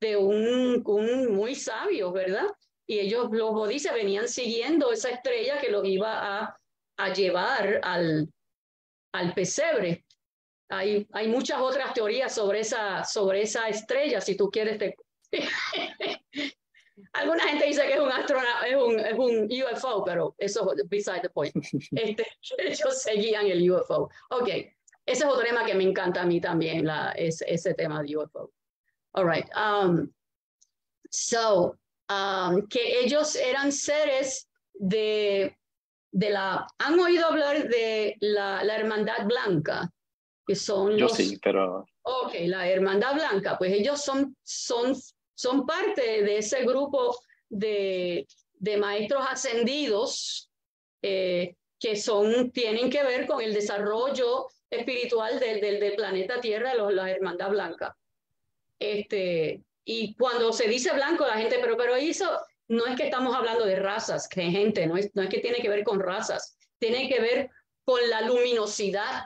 [0.00, 2.46] de un, un, muy sabio, ¿verdad?
[2.92, 6.60] Y ellos, los bodhisattvas, venían siguiendo esa estrella que los iba a,
[6.98, 8.30] a llevar al,
[9.14, 10.04] al pesebre.
[10.68, 14.94] Hay, hay muchas otras teorías sobre esa, sobre esa estrella, si tú quieres te,
[17.14, 21.22] Alguna gente dice que es un es un, es un UFO, pero eso es beside
[21.22, 21.54] the point.
[21.92, 22.26] Este,
[22.58, 24.10] ellos seguían el UFO.
[24.32, 24.74] Ok, ese
[25.06, 28.52] es otro tema que me encanta a mí también, la, ese, ese tema de UFO.
[29.14, 29.48] All right.
[29.56, 30.12] Um,
[31.10, 31.78] so,
[32.12, 35.56] um, que ellos eran seres de,
[36.10, 39.90] de la, ¿han oído hablar de la, la Hermandad Blanca?
[40.46, 41.86] Que son Yo sí, pero...
[42.02, 44.94] Ok, la Hermandad Blanca, pues ellos son, son,
[45.34, 47.16] son parte de ese grupo
[47.48, 50.50] de, de maestros ascendidos
[51.00, 56.74] eh, que son, tienen que ver con el desarrollo espiritual del, del, del planeta Tierra,
[56.74, 57.96] los, la Hermandad Blanca.
[58.78, 63.34] Este, y cuando se dice blanco, la gente, pero, pero eso no es que estamos
[63.34, 66.56] hablando de razas, que gente, no es, no es que tiene que ver con razas,
[66.78, 67.50] tiene que ver
[67.84, 69.24] con la luminosidad,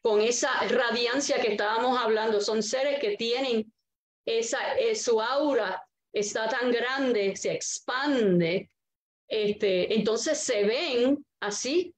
[0.00, 2.40] con esa radiancia que estábamos hablando.
[2.40, 3.72] Son seres que tienen
[4.26, 8.70] esa, eh, su aura está tan grande, se expande,
[9.28, 11.94] este, entonces se ven así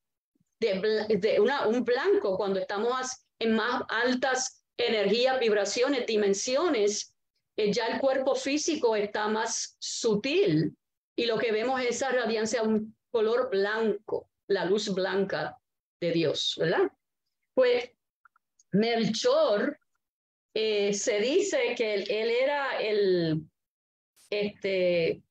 [0.60, 7.13] de, un blanco cuando estamos en más altas energías, vibraciones, dimensiones,
[7.56, 10.76] eh, ya el cuerpo físico está más sutil
[11.16, 15.58] y lo que vemos es esa radiancia, un color blanco, la luz blanca
[16.00, 16.90] de Dios, ¿verdad?
[17.54, 17.90] Pues
[18.72, 19.78] Melchor
[20.52, 23.42] eh, se dice que él, era el,
[24.30, 25.22] este,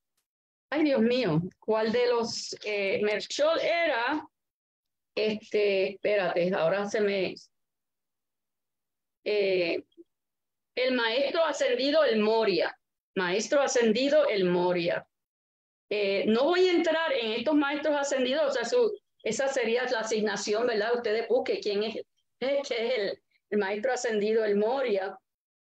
[0.70, 4.26] ay Dios mío, ¿cuál de los, eh, Melchor era,
[5.16, 7.36] este, espérate, ahora se me,
[9.26, 9.84] eh,
[10.76, 12.78] el maestro ascendido, el Moria,
[13.16, 15.08] maestro ascendido, el Moria.
[15.90, 18.92] Eh, no voy a entrar en estos maestros ascendidos, o sea, su,
[19.24, 20.96] esa sería la asignación, ¿verdad?
[20.96, 21.96] Ustedes busquen quién es,
[22.40, 25.18] qué es el, el maestro ascendido, el Moria.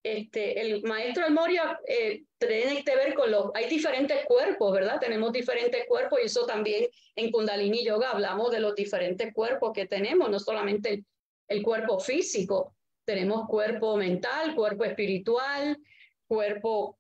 [0.05, 4.99] Este, el maestro el Moria eh, tiene que ver con los, hay diferentes cuerpos, ¿verdad?
[4.99, 9.87] Tenemos diferentes cuerpos y eso también en Kundalini Yoga hablamos de los diferentes cuerpos que
[9.87, 11.07] tenemos, no solamente el,
[11.49, 15.79] el cuerpo físico, tenemos cuerpo mental, cuerpo espiritual,
[16.27, 16.99] cuerpo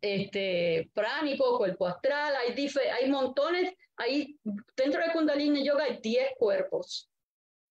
[0.00, 2.68] este, pránico, cuerpo astral, hay,
[3.00, 4.38] hay montones, hay,
[4.76, 7.10] dentro de Kundalini Yoga hay 10 cuerpos.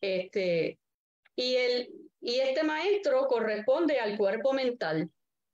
[0.02, 0.80] Este,
[1.36, 1.90] y, el,
[2.22, 5.10] y este maestro corresponde al cuerpo mental,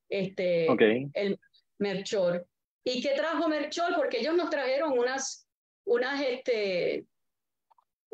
[0.10, 0.68] este,
[1.14, 1.40] el
[1.80, 2.46] Merchor.
[2.84, 3.96] ¿Y qué trajo Merchor?
[3.96, 5.48] Porque ellos nos trajeron unas,
[5.86, 7.06] unas, este,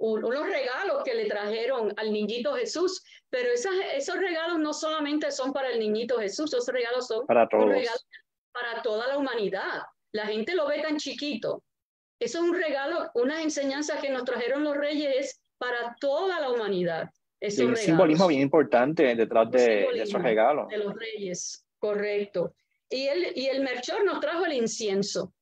[0.01, 5.53] unos regalos que le trajeron al niñito Jesús, pero esas, esos regalos no solamente son
[5.53, 7.69] para el niñito Jesús, esos regalos son para, todos.
[8.51, 9.83] para toda la humanidad.
[10.11, 11.63] La gente lo ve tan chiquito.
[12.19, 17.09] Eso es un regalo, una enseñanza que nos trajeron los reyes para toda la humanidad.
[17.39, 20.67] Es un simbolismo bien importante detrás de, de, esos regalos.
[20.67, 22.53] De los reyes, correcto.
[22.89, 25.33] Y el, y el Merchor nos trajo el incienso.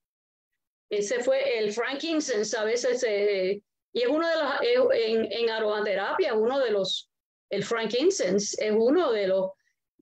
[0.89, 6.33] Ese fue el frankincense, a veces se, y es uno de los, en, en aromaterapia,
[6.33, 7.09] uno de los,
[7.49, 9.51] el frankincense es uno de los,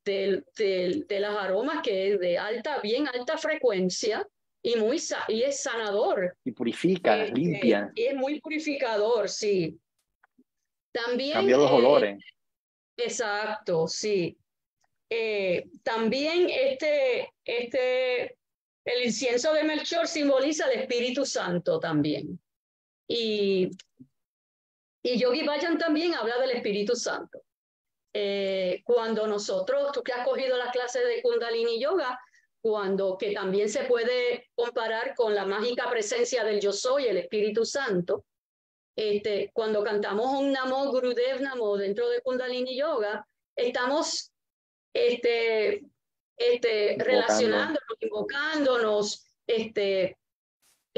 [0.04, 4.28] de, de, de las aromas que es de alta, bien alta frecuencia
[4.62, 6.36] y, muy, y es sanador.
[6.44, 7.92] Y purifica, eh, limpia.
[7.96, 9.80] y es muy purificador, sí.
[10.92, 11.34] También...
[11.34, 12.24] Cambia los eh, olores.
[12.98, 14.38] Exacto, sí.
[15.10, 18.38] Eh, también este, este,
[18.84, 22.40] el incienso de Melchor simboliza el Espíritu Santo también.
[23.08, 23.70] Y,
[25.04, 27.42] y Yogi Bayan también habla del Espíritu Santo.
[28.14, 32.20] Eh, cuando nosotros, tú que has cogido las clases de Kundalini Yoga,
[32.62, 37.64] cuando que también se puede comparar con la mágica presencia del yo soy, el Espíritu
[37.64, 38.26] Santo,
[38.96, 44.32] este, cuando cantamos un Namo Gurudev Namo dentro de Kundalini Yoga, estamos
[44.94, 45.84] este,
[46.36, 50.18] este, relacionándonos, invocándonos, este,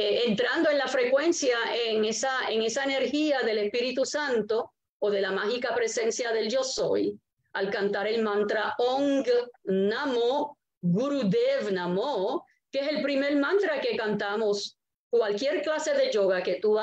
[0.01, 5.19] eh, entrando en la frecuencia, en esa, en esa energía del Espíritu Santo o de
[5.19, 7.19] la mágica presencia del yo soy,
[7.51, 9.27] al cantar el mantra Ong
[9.65, 14.77] Namo Gurudev Namo, que es el primer mantra que cantamos
[15.09, 16.79] cualquier clase de yoga que tú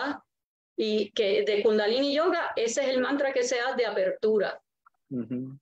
[0.76, 4.61] y que de Kundalini Yoga, ese es el mantra que se hace de apertura.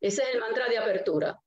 [0.00, 1.40] Ese es el mantra de apertura.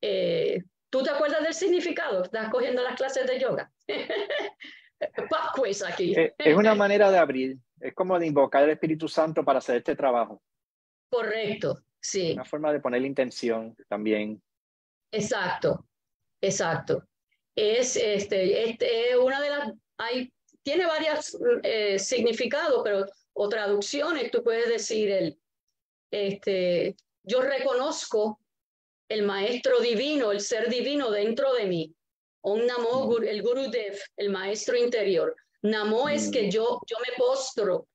[0.00, 2.24] Eh, ¿Tú te acuerdas del significado?
[2.24, 3.70] ¿Estás cogiendo las clases de yoga?
[5.88, 6.14] aquí.
[6.16, 9.76] Eh, es una manera de abrir, es como de invocar el Espíritu Santo para hacer
[9.76, 10.42] este trabajo.
[11.10, 12.32] Correcto, sí.
[12.32, 14.42] Una forma de poner la intención también.
[15.10, 15.86] Exacto,
[16.40, 17.06] exacto.
[17.54, 24.42] Es este, este una de las, hay, tiene varios eh, significados, pero o traducciones, tú
[24.42, 25.38] puedes decir el,
[26.10, 28.40] este, yo reconozco
[29.08, 31.94] el maestro divino, el ser divino dentro de mí.
[32.42, 35.34] Om Namo, el Guru Dev, el maestro interior.
[35.62, 37.86] Namo es que yo, yo me postro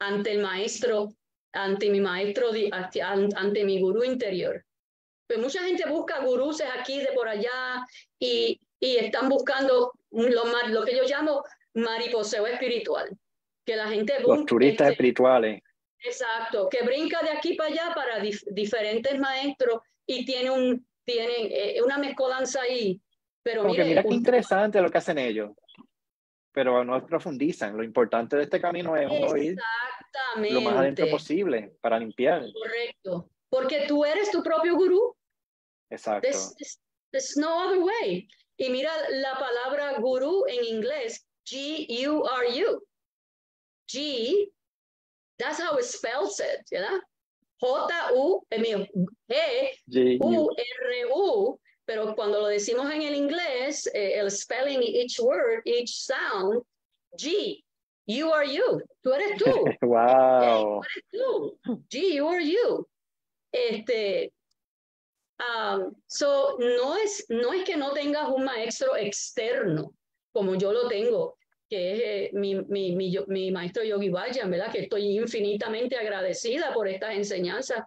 [0.00, 1.08] ante el maestro,
[1.52, 2.50] ante mi maestro,
[3.02, 4.64] ante, mi gurú interior.
[5.26, 7.84] Pues mucha gente busca gurús aquí, de por allá,
[8.18, 11.42] y, y están buscando lo, lo que yo llamo
[11.74, 13.10] mariposeo espiritual.
[13.66, 14.14] que la gente...
[14.20, 15.60] Los turistas este, espirituales.
[15.98, 21.80] Exacto, que brinca de aquí para allá para diferentes maestros y tiene un tienen eh,
[21.82, 23.00] una mezcolanza ahí.
[23.46, 25.52] Pero mira qué interesante lo que hacen ellos.
[26.50, 27.76] Pero no profundizan.
[27.76, 29.08] Lo importante de este camino es
[29.40, 29.56] ir
[30.50, 32.42] lo más adentro posible para limpiar.
[32.52, 33.30] Correcto.
[33.48, 35.14] Porque tú eres tu propio gurú.
[35.88, 36.28] Exacto.
[37.12, 38.26] There's, no other way.
[38.56, 42.82] Y mira la palabra gurú en inglés, G-U-R-U.
[43.88, 44.50] G,
[45.38, 47.00] that's how it spells it, ¿verdad?
[47.60, 48.44] J-U,
[49.88, 56.62] G-U-R-U, pero cuando lo decimos en el inglés, eh, el spelling, each word, each sound,
[57.16, 57.62] G,
[58.06, 59.64] you are you, tú eres tú.
[59.82, 60.80] wow.
[60.80, 61.58] tú eres tú.
[61.88, 62.86] G, you are you.
[63.52, 64.32] Este,
[65.38, 69.94] um, so no es, no es que no tengas un maestro externo,
[70.32, 71.38] como yo lo tengo,
[71.70, 74.72] que es eh, mi, mi, mi, mi, maestro Yogi Vayan, ¿verdad?
[74.72, 77.84] Que estoy infinitamente agradecida por estas enseñanzas.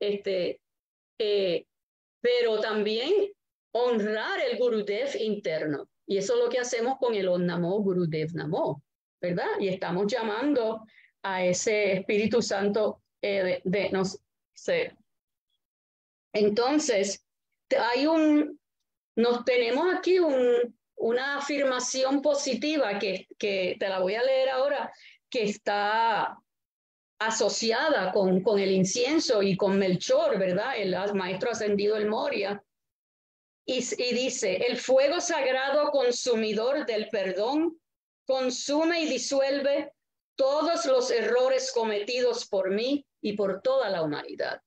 [0.00, 0.60] Este,
[1.18, 1.64] eh,
[2.20, 3.32] pero también
[3.76, 5.88] honrar el Gurudev interno.
[6.06, 8.82] Y eso es lo que hacemos con el Onnamo Gurudev Namo,
[9.20, 9.58] ¿verdad?
[9.58, 10.82] Y estamos llamando
[11.22, 14.96] a ese Espíritu Santo eh, de, de.
[16.32, 17.24] Entonces,
[17.92, 18.60] hay un,
[19.16, 24.92] nos tenemos aquí un, una afirmación positiva que, que te la voy a leer ahora,
[25.28, 26.38] que está
[27.18, 30.76] asociada con, con el incienso y con Melchor, ¿verdad?
[30.76, 32.62] El maestro ascendido el Moria.
[33.68, 33.80] Y,
[34.14, 37.80] dice, el fuego sagrado consumidor del perdón
[38.24, 39.92] consume y disuelve
[40.36, 44.60] todos los errores cometidos por mí y por toda la humanidad.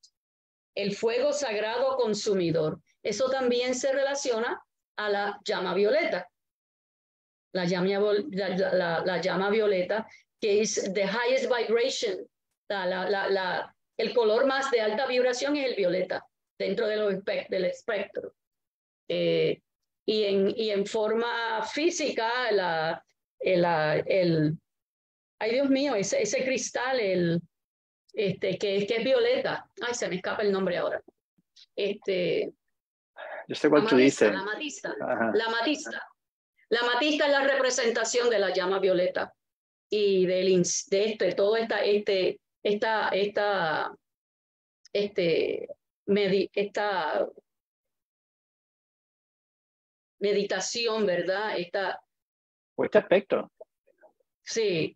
[0.75, 2.81] El fuego sagrado consumidor.
[3.01, 4.61] Eso también se relaciona
[4.97, 6.29] a la llama violeta.
[7.53, 10.07] La llama, la, la, llama violeta,
[10.41, 12.29] que es the highest vibration,
[13.97, 16.25] el color más de alta vibración es el violeta
[16.57, 18.33] dentro del espectro.
[19.09, 19.61] Eh,
[20.05, 23.03] y, en, y en forma física, la,
[23.39, 23.65] el,
[24.05, 24.57] el,
[25.39, 27.41] ay Dios mío, ese, ese cristal, el,
[28.13, 31.01] este, que, que es violeta, ay, se me escapa el nombre ahora.
[31.75, 32.53] Este,
[33.47, 34.31] yo sé cuál tú dices.
[34.31, 34.95] La matista.
[35.33, 36.07] La matista.
[36.69, 39.33] La matista es la representación de la llama violeta
[39.89, 43.91] y del, de este, todo esta, este, esta, esta,
[44.93, 45.67] este,
[46.53, 47.27] esta
[50.19, 51.57] meditación, ¿verdad?
[51.57, 52.01] Esta,
[52.75, 53.51] o este aspecto.
[54.41, 54.95] Sí.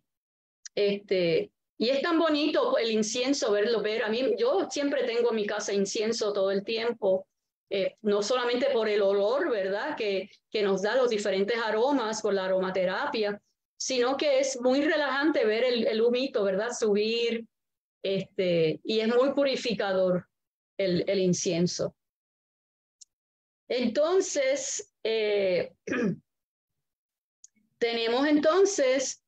[0.74, 4.04] Este, y es tan bonito el incienso, verlo, ver.
[4.04, 7.26] A mí, yo siempre tengo en mi casa incienso todo el tiempo.
[7.70, 9.96] Eh, no solamente por el olor, ¿verdad?
[9.96, 13.40] Que, que nos da los diferentes aromas por la aromaterapia,
[13.76, 16.70] sino que es muy relajante ver el, el humito, ¿verdad?
[16.78, 17.46] Subir,
[18.02, 20.28] este, y es muy purificador
[20.78, 21.96] el, el incienso.
[23.68, 25.72] Entonces, eh,
[27.78, 29.22] tenemos entonces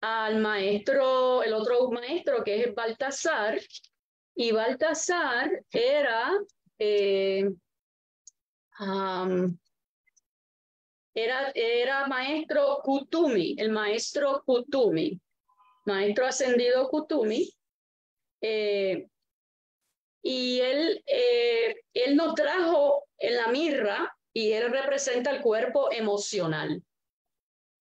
[0.00, 3.60] al maestro, el otro maestro que es Baltasar,
[4.34, 6.32] y Baltasar era
[6.78, 7.50] eh,
[11.14, 15.20] era, era maestro Kutumi, el maestro Kutumi,
[15.84, 17.48] maestro ascendido Kutumi.
[18.40, 19.06] Eh,
[20.22, 26.82] y él, eh, él nos trajo en la mirra y él representa el cuerpo emocional.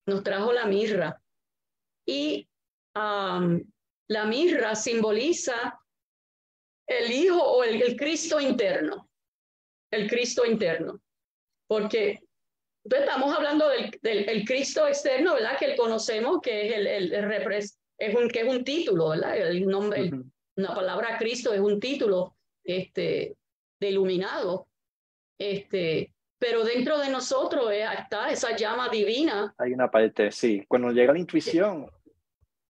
[0.07, 1.21] Nos trajo la mirra.
[2.05, 2.47] Y
[2.93, 5.79] la mirra simboliza
[6.87, 9.07] el Hijo o el Cristo interno
[9.91, 11.01] el Cristo interno.
[11.67, 12.21] Porque
[12.83, 15.57] estamos hablando del, del Cristo externo, ¿verdad?
[15.59, 19.37] Que conocemos, que es el, el, es un, que es un título, ¿verdad?
[19.37, 20.09] El nombre,
[20.55, 23.37] una palabra Cristo es un título este,
[23.79, 24.67] de iluminado.
[25.37, 29.53] Este, pero dentro de nosotros eh, está esa llama divina.
[29.57, 30.63] Hay una parte, sí.
[30.67, 31.89] Cuando llega la intuición,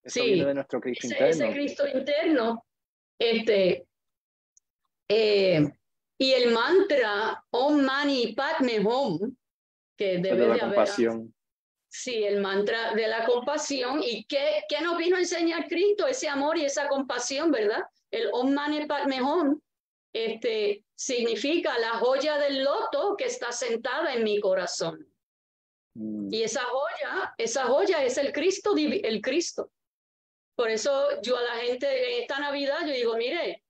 [0.04, 1.46] sí, de nuestro Cristo ese, interno.
[1.46, 2.66] Ese Cristo interno,
[3.20, 3.88] este,
[5.08, 5.72] eh,
[6.18, 9.36] y el mantra Om Mani Padme Hum,
[9.98, 11.34] que debe de, la compasión.
[11.94, 14.02] Sí, el mantra de la compasión.
[14.02, 16.08] ¿Y qué, qué nos vino a enseñar Cristo?
[16.08, 17.84] Ese amor y esa compasión, ¿verdad?
[18.10, 19.60] El Om Mani Padme Hum
[20.14, 25.06] este, significa la joya del loto que está sentada en mi corazón.
[25.96, 26.34] Mm.
[26.34, 29.70] Y esa joya, esa joya es el Cristo, el Cristo.
[30.56, 33.66] Por eso yo a la gente en esta Navidad, yo digo, mire,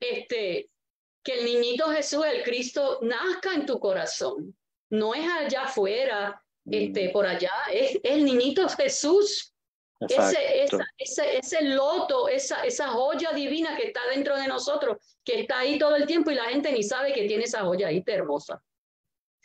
[0.00, 0.68] este,
[1.22, 4.56] que el niñito Jesús, el Cristo, nazca en tu corazón.
[4.88, 7.12] No es allá afuera, este, mm.
[7.12, 9.54] por allá, es el niñito Jesús
[10.00, 15.40] Ese, esa, ese, ese, loto, esa, esa joya divina que está dentro de nosotros, que
[15.40, 18.02] está ahí todo el tiempo y la gente ni sabe que tiene esa joya ahí
[18.06, 18.62] hermosa.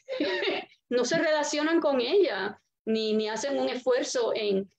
[0.90, 4.70] no se relacionan con ella, ni, ni hacen un esfuerzo en,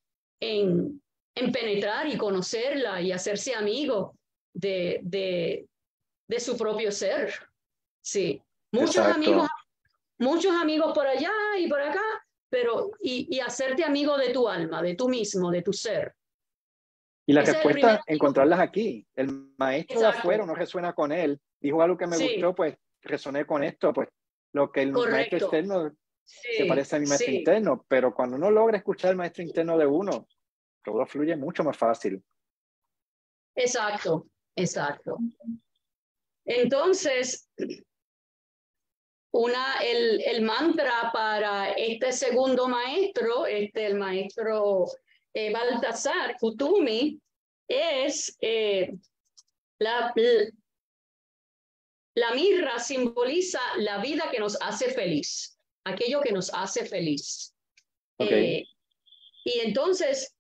[0.41, 1.03] en,
[1.35, 4.17] en penetrar y conocerla y hacerse amigos
[4.55, 5.67] de, de,
[6.29, 7.35] de su propio ser.
[8.01, 8.41] Sí,
[8.73, 9.49] muchos amigos,
[10.19, 12.03] muchos amigos por allá y por acá,
[12.57, 16.15] pero y, y, hacerte amigo de tu alma, de tú mismo, de tu ser.
[17.27, 19.07] Y la respuesta, encontrarlas aquí.
[19.15, 21.39] El maestro de afuera no resuena con él.
[21.61, 24.09] Dijo algo que me gustó, pues resoné con esto, pues
[24.55, 25.95] lo que el maestro externo
[26.25, 29.85] se parece a mi maestro interno, pero cuando uno logra escuchar el maestro interno de
[29.85, 30.27] uno,
[30.83, 32.25] todo fluye mucho más fácil.
[33.55, 35.19] Exacto, exacto.
[36.47, 37.51] Entonces,
[39.37, 44.87] una, el, el, mantra para este segundo maestro, este, el maestro
[45.35, 47.21] eh, Baltasar Kutumi,
[47.69, 48.93] es eh,
[49.79, 50.13] la,
[52.15, 57.55] la mirra simboliza la vida que nos hace feliz, aquello que nos hace feliz.
[58.19, 58.65] Eh,
[59.45, 60.35] y entonces,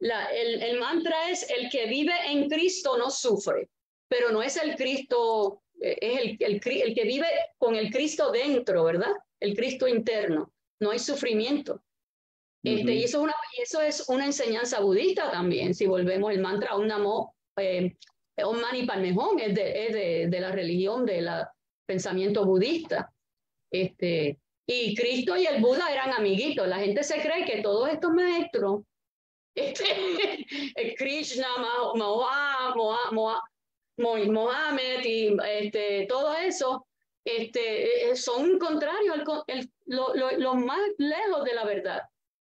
[0.00, 3.68] la, el, el mantra es, el que vive en Cristo no sufre
[4.08, 7.26] pero no es el Cristo, es el, el, el, que vive
[7.56, 9.12] con el Cristo dentro, ¿verdad?
[9.40, 10.52] El Cristo interno.
[10.80, 11.82] No hay sufrimiento.
[12.62, 16.74] Este, y, eso es una, eso es una enseñanza budista también, si volvemos el mantra
[16.74, 17.96] Om Namo, eh,
[18.42, 21.28] Om Mani Padme Hum, es, de, es de, de, la religión, del
[21.86, 23.12] pensamiento budista.
[23.70, 26.66] Este, y Cristo y el Buda eran amiguitos.
[26.68, 28.82] La gente se cree que todos estos maestros,
[29.54, 31.48] este, Krishna,
[31.94, 33.42] Moa, Moa, Moa,
[33.98, 36.86] Mohamed y este, todo eso,
[37.24, 42.02] este, eh, son contrarios, el, lo, lo, más lejos de la verdad.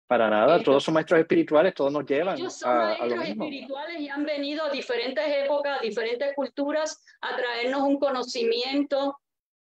[0.06, 4.08] Para nada, todos son maestros espirituales, todos nos llevan ellos son a, maestros espirituales y
[4.08, 9.20] han venido a diferentes épocas, diferentes culturas a traernos un conocimiento,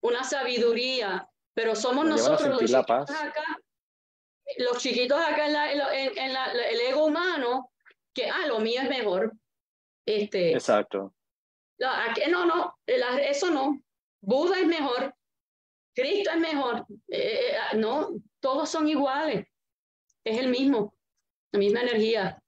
[0.02, 3.06] una sabiduría, pero somos nosotros los chiquitos acá,
[4.58, 7.72] los chiquitos acá en, la, en, en la, el ego humano,
[8.14, 9.34] que, ah, lo mío es mejor.
[10.06, 11.14] Este, Exacto.
[12.30, 13.82] No, no, eso no.
[14.22, 15.16] Buda es mejor,
[15.96, 16.86] Cristo es mejor.
[17.08, 18.10] Eh, eh, no,
[18.40, 19.46] todos son iguales.
[20.24, 20.96] Es el mismo,
[21.52, 22.42] la misma energía.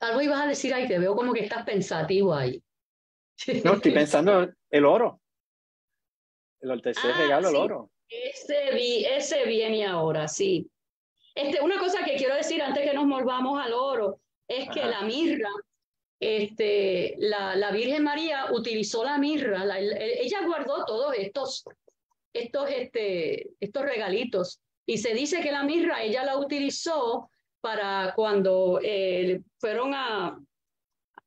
[0.00, 2.62] Algo ibas a decir ahí, te veo como que estás pensativo ahí.
[3.64, 5.22] No, estoy pensando el oro.
[6.60, 7.90] El tercer ah, regalo, el oro.
[8.06, 10.70] Ese, ese viene ahora, sí.
[11.34, 15.00] Este, una cosa que quiero decir antes que nos volvamos al oro es que la
[15.02, 15.48] mirra
[16.20, 21.64] este, la, la, Virgen María utilizó la mirra, ella guardó todos estos,
[22.34, 24.60] estos, este, estos regalitos.
[24.86, 30.38] Y se dice que la mirra ella la utilizó para cuando eh, fueron a,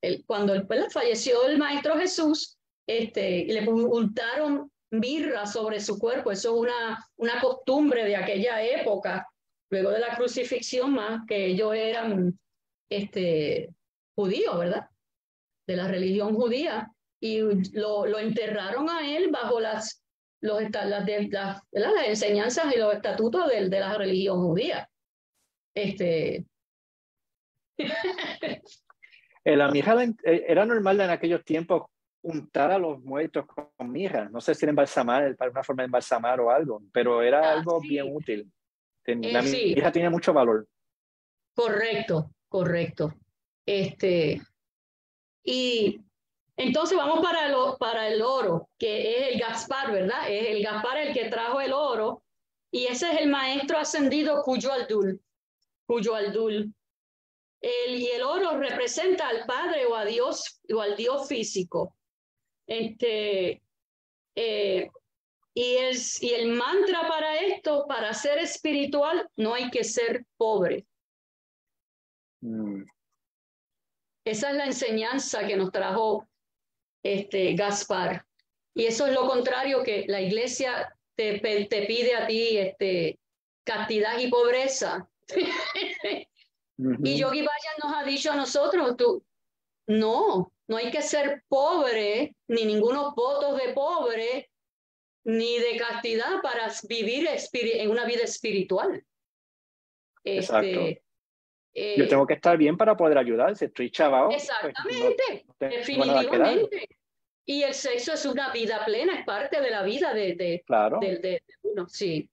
[0.01, 0.53] el, cuando
[0.91, 7.41] falleció el Maestro Jesús, este, le untaron mirra sobre su cuerpo, eso es una, una
[7.41, 9.27] costumbre de aquella época,
[9.71, 12.37] luego de la crucifixión más, que ellos eran
[12.89, 13.73] este,
[14.15, 14.89] judío, ¿verdad?
[15.67, 16.91] De la religión judía.
[17.21, 17.39] Y
[17.71, 20.03] lo, lo enterraron a él bajo las,
[20.41, 24.89] los, las, las, las enseñanzas y los estatutos de, de la religión judía.
[25.73, 26.45] Este...
[29.45, 31.83] la eh, era normal en aquellos tiempos
[32.23, 34.29] untar a los muertos con mirra.
[34.29, 37.53] No sé si era embalsamar, para una forma de embalsamar o algo, pero era ah,
[37.53, 38.51] algo bien útil.
[39.05, 40.67] La eh, mirra tiene mucho valor.
[41.53, 43.13] Correcto, correcto.
[43.65, 44.41] Este,
[45.43, 46.01] y
[46.55, 50.29] entonces vamos para, lo, para el oro, que es el Gaspar, ¿verdad?
[50.29, 52.23] Es el Gaspar el que trajo el oro.
[52.71, 55.21] Y ese es el maestro ascendido Cuyo Aldul.
[55.85, 56.73] Cuyo Aldul.
[57.61, 61.95] El, y el oro representa al Padre o a Dios o al Dios físico.
[62.67, 63.61] Este,
[64.35, 64.89] eh,
[65.53, 70.85] y, el, y el mantra para esto, para ser espiritual, no hay que ser pobre.
[72.41, 72.83] Mm.
[74.25, 76.27] Esa es la enseñanza que nos trajo
[77.03, 78.25] este Gaspar.
[78.73, 83.19] Y eso es lo contrario que la iglesia te, te pide a ti, este,
[83.63, 85.09] castidad y pobreza.
[86.75, 89.23] Y Yogi nos ha dicho a nosotros, tú,
[89.87, 94.49] no, no hay que ser pobre, ni ningunos votos de pobre,
[95.23, 99.05] ni de castidad para vivir en una vida espiritual.
[100.23, 101.03] Este,
[101.73, 103.55] eh, Yo tengo que estar bien para poder ayudar.
[103.55, 104.27] Si estoy chavado.
[104.27, 106.89] Pues, exactamente, definitivamente.
[107.45, 110.99] Y el sexo es una vida plena, es parte de la vida de, de, claro.
[110.99, 112.29] de, uno, sí.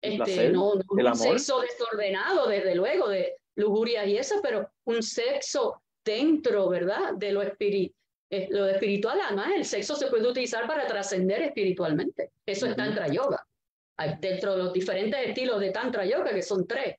[0.00, 5.82] Este, no, no un sexo desordenado, desde luego, de, lujurias y eso, pero un sexo
[6.04, 7.14] dentro, ¿verdad?
[7.14, 7.92] De lo, espiri
[8.30, 12.30] eh, lo espiritual, además el sexo se puede utilizar para trascender espiritualmente.
[12.44, 13.44] Eso es Tantra Yoga.
[14.20, 16.96] Dentro de los diferentes estilos de Tantra Yoga, que son tres.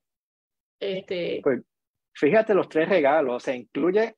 [0.80, 1.40] Este...
[1.44, 1.62] Pues,
[2.18, 4.16] fíjate los tres regalos, o sea, incluye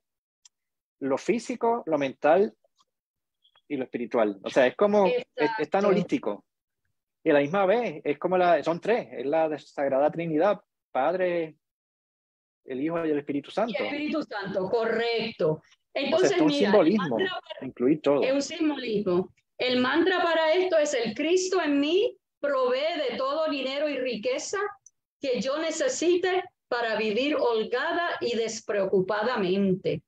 [1.00, 2.54] lo físico, lo mental
[3.68, 4.38] y lo espiritual.
[4.42, 6.44] O sea, es como, es, tan holístico.
[7.22, 11.56] Y a la misma vez, es como la, son tres, es la Sagrada Trinidad, Padre,
[12.64, 13.74] el Hijo y el Espíritu Santo.
[13.78, 15.62] el Espíritu Santo, correcto.
[15.92, 17.18] Entonces, es un simbolismo,
[17.60, 18.22] incluir todo.
[18.22, 19.32] Es un simbolismo.
[19.58, 24.58] El mantra para esto es el Cristo en mí provee de todo dinero y riqueza
[25.20, 30.02] que yo necesite para vivir holgada y despreocupadamente.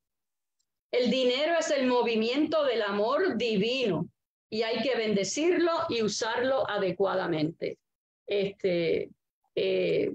[0.93, 4.09] El dinero es el movimiento del amor divino
[4.49, 7.79] y hay que bendecirlo y usarlo adecuadamente.
[8.29, 9.11] Este,
[9.57, 10.13] eh,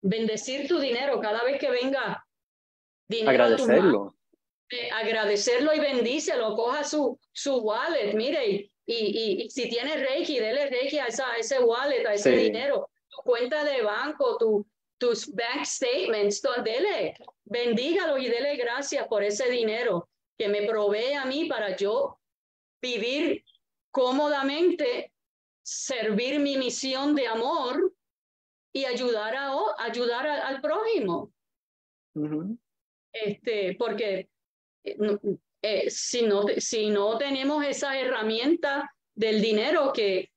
[0.00, 2.24] bendecir tu dinero cada vez que venga
[3.06, 4.14] dinero agradecerlo.
[4.70, 10.70] Eh, agradecerlo y bendícelo, coja su, su wallet, mire, y, y, si tiene Reiki, dele
[10.70, 14.66] Reiki a, esa, ese wallet, a ese dinero, tu cuenta de banco, tu,
[14.98, 21.24] tus bank statements, dele, bendígalo y dele gracias por ese dinero que me provee a
[21.24, 22.18] mí para yo
[22.82, 23.44] vivir
[23.90, 25.12] cómodamente,
[25.62, 27.92] servir mi misión de amor
[28.72, 31.32] y ayudar, a, ayudar al prójimo.
[33.12, 34.28] este, porque
[34.84, 34.96] eh,
[35.62, 40.30] eh, si, no, si no tenemos esa herramienta del dinero que,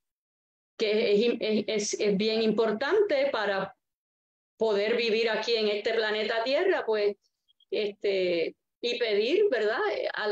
[0.77, 3.75] que es, es, bien importante para
[4.61, 7.17] poder vivir aquí en este planeta Tierra, pues,
[7.71, 9.79] este, y pedir, ¿verdad?,
[10.13, 10.23] a,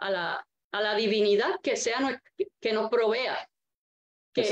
[0.00, 2.20] a, la, a la divinidad que, sea,
[2.60, 3.48] que nos provea.
[4.34, 4.42] Que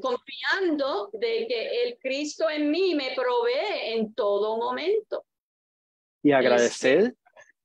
[0.00, 5.26] confiando de que el Cristo en mí me provee en todo momento.
[6.22, 7.16] Y agradecer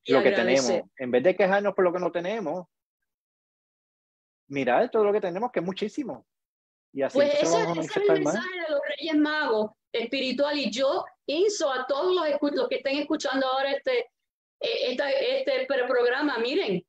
[0.08, 0.72] lo que tenemos.
[0.97, 2.66] En vez de quejarnos por lo que no tenemos,
[4.47, 6.26] mirar todo lo que tenemos, que es muchísimo.
[6.96, 11.70] Y así pues ese, es el mensaje de los Reyes Magos espiritual y yo insto
[11.70, 14.12] a todos los, los que estén escuchando ahora este,
[14.62, 16.86] e, este, este programa, miren,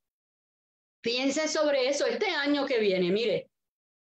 [1.01, 3.51] piensen sobre eso este año que viene, mire,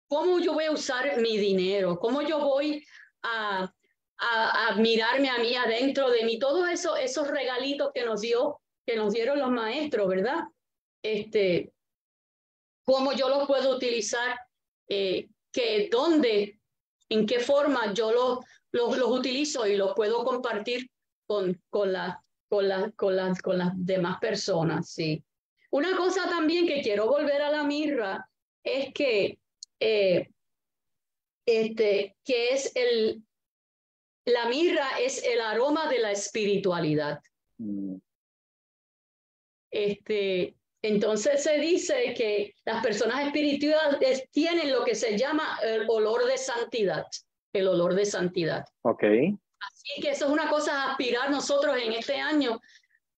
[0.09, 2.85] cómo yo voy a usar mi dinero, cómo yo voy
[3.23, 3.73] a,
[4.19, 8.97] a, mirarme a mí adentro de mí, todos esos, esos regalitos que nos dio, que
[8.97, 10.43] nos dieron los maestros, ¿verdad?
[11.05, 11.73] Este,
[12.85, 14.37] cómo yo los puedo utilizar,
[14.89, 16.59] eh, que dónde,
[17.09, 18.39] en qué forma yo los,
[18.73, 20.91] los, los utilizo y los puedo compartir
[21.27, 25.23] con, con, la, con, la, con, las, con las demás personas, sí.
[25.71, 28.29] Una cosa también que quiero volver a la mirra
[28.63, 29.39] es que,
[29.81, 30.29] eh,
[31.47, 33.23] este, que es el,
[34.27, 37.21] la mirra es el aroma de la espiritualidad.
[37.59, 37.97] Mm.
[39.71, 46.27] Este, entonces se dice que las personas espirituales tienen lo que se llama el olor
[46.27, 47.07] de santidad
[47.53, 48.65] el olor de santidad.
[48.83, 49.05] Ok.
[49.05, 52.61] Así que eso es una cosa a aspirar nosotros en este año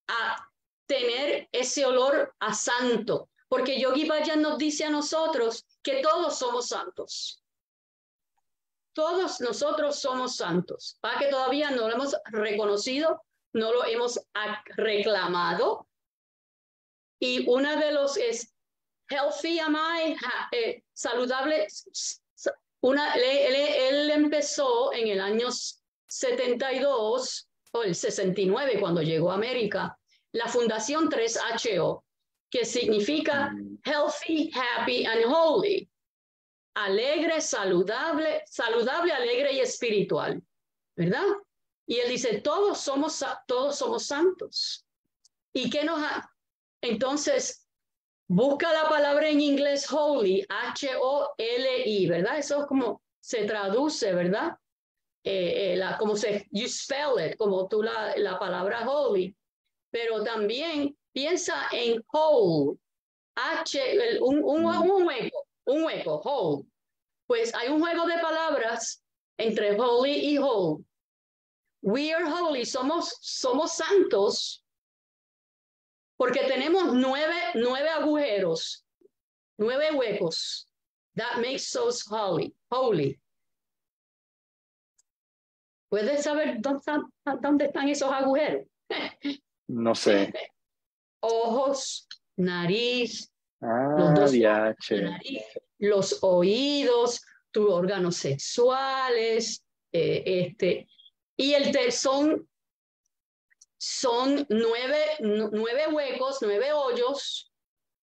[0.08, 0.48] a
[0.86, 6.68] tener ese olor a santo, porque Yogi Bhajan nos dice a nosotros que todos somos
[6.68, 7.42] santos.
[8.92, 10.98] Todos nosotros somos santos.
[11.00, 14.20] Para que todavía no lo hemos reconocido, no lo hemos
[14.76, 15.88] reclamado.
[17.18, 18.54] Y una de los es
[19.08, 20.16] healthy am I,
[20.52, 21.66] eh, saludable,
[22.80, 25.48] una, él, empezó en el año
[26.06, 29.98] 72 o el 69 cuando llegó a América,
[30.32, 32.02] la Fundación 3HO,
[32.50, 33.78] que significa mm.
[33.84, 35.88] Healthy, Happy and Holy.
[36.74, 40.42] Alegre, saludable, saludable, alegre y espiritual.
[40.96, 41.24] ¿Verdad?
[41.86, 44.84] Y él dice, todos somos, todos somos santos.
[45.52, 46.33] ¿Y qué nos ha?
[46.84, 47.64] Entonces,
[48.26, 52.38] Busca la palabra en inglés holy, H-O-L-I, ¿verdad?
[52.38, 54.56] Eso es como se traduce, ¿verdad?
[55.24, 59.36] Eh, eh, la, como se, you spell it, como tú la, la palabra holy.
[59.90, 62.78] Pero también piensa en whole,
[63.36, 64.90] H, un, un, mm.
[64.90, 66.66] un hueco, un hueco, whole.
[67.26, 69.02] Pues hay un juego de palabras
[69.38, 70.82] entre holy y whole.
[71.82, 74.63] We are holy, somos, somos santos,
[76.16, 78.84] porque tenemos nueve, nueve agujeros,
[79.58, 80.68] nueve huecos.
[81.16, 82.54] That makes us holy.
[82.70, 83.20] holy.
[85.88, 88.66] ¿Puedes saber dónde están, esos agujeros?
[89.68, 90.32] No sé.
[91.20, 93.30] Ojos, nariz,
[93.62, 94.32] ah, los,
[95.78, 100.88] los oídos, tus órganos sexuales, eh, este,
[101.36, 102.46] y el son
[103.86, 107.52] son nueve, nueve huecos, nueve hoyos,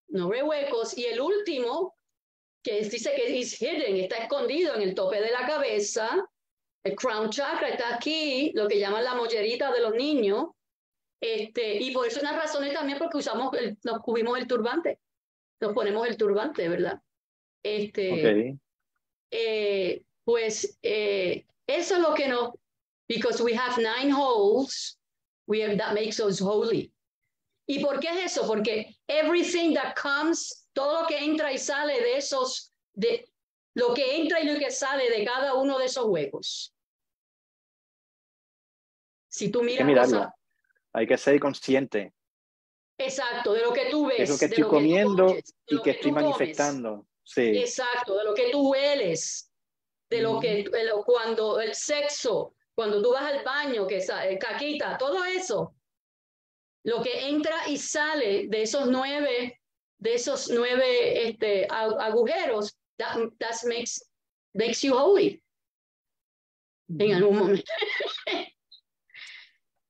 [0.10, 1.96] nueve huecos, y el último,
[2.64, 6.24] que dice que is hidden, está escondido en el tope de la cabeza,
[6.84, 10.50] el crown chakra está aquí, lo que llaman la mollerita de los niños,
[11.20, 13.52] este, y por eso una razón es también porque usamos,
[13.84, 15.00] nos cubrimos el turbante,
[15.60, 17.02] nos ponemos el turbante, ¿verdad?
[17.64, 18.56] Este,
[19.32, 22.52] eh, pues eh, eso es lo que nos,
[23.08, 25.01] because we have nine holes,
[25.52, 26.94] we have, that makes us holy.
[27.68, 28.48] ¿Y por qué es eso?
[28.48, 33.28] Porque everything that comes, todo lo que entra y sale de esos, de
[33.76, 36.74] lo que entra y lo que sale de cada uno de esos huecos.
[39.30, 40.12] Si tú miras
[40.94, 42.14] hay que ser consciente.
[42.98, 44.20] Exacto, de lo que tú ves.
[44.20, 45.36] Es lo que estoy comiendo
[45.68, 47.08] y que, estoy manifestando.
[47.24, 47.58] Sí.
[47.58, 49.50] Exacto, de lo que tú hueles,
[50.10, 50.70] de lo que
[51.06, 55.76] cuando el sexo, cuando tú vas al baño, que eh, caquita, todo eso,
[56.84, 59.62] lo que entra y sale de esos nueve,
[60.00, 63.18] de esos nueve este, agujeros, that,
[63.68, 64.04] makes,
[64.56, 65.44] makes you holy.
[66.98, 67.64] En algún momento.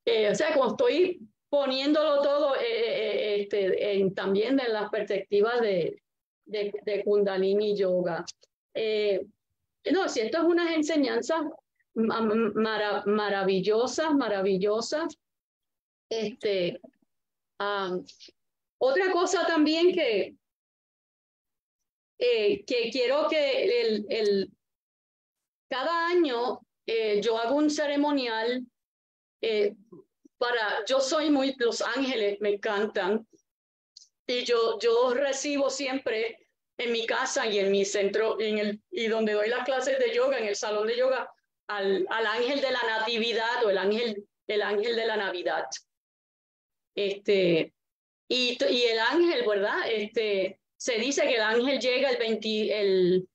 [0.04, 5.62] Eh, o sea, como estoy poniéndolo todo eh, eh, este, en, también en las perspectivas
[5.62, 6.02] de,
[6.44, 8.26] de, de Kundalini Yoga.
[9.92, 11.44] no, si esto es unas enseñanzas
[11.94, 15.18] maravillosas, maravillosas.
[16.10, 16.82] Este,
[18.78, 20.36] otra cosa también que,
[22.18, 24.52] que quiero que el, el
[25.70, 26.62] cada año
[27.22, 28.66] yo hago un ceremonial
[29.42, 29.76] eh,
[30.38, 33.28] para, yo soy muy, Los Ángeles me encantan
[34.28, 39.08] y yo, yo recibo siempre en mi casa y en mi centro en el, y
[39.08, 41.30] donde doy las clases de yoga, en el salón de yoga,
[41.78, 45.65] al, al ángel de la natividad o el ángel, el ángel de la Navidad.
[46.95, 47.74] Este,
[48.28, 49.80] y, y el ángel, ¿verdad?
[49.89, 53.30] Este, se dice que el ángel llega el 20, el,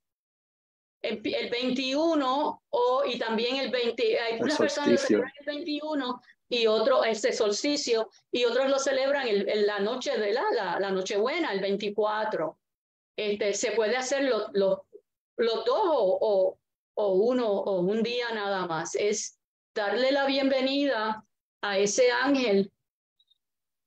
[1.02, 6.66] el, 21 o, y también el 20, hay unas personas que celebran el 21 y
[6.66, 11.52] otro ese solsticio y otros lo celebran en, la noche de la, la, la Nochebuena,
[11.52, 12.58] el 24.
[13.16, 14.80] Este, se puede hacer los, los,
[15.36, 16.58] los dos o, o,
[16.96, 18.94] uno o un día nada más.
[18.94, 19.38] Es
[19.74, 21.24] darle la bienvenida
[21.62, 22.72] a ese ángel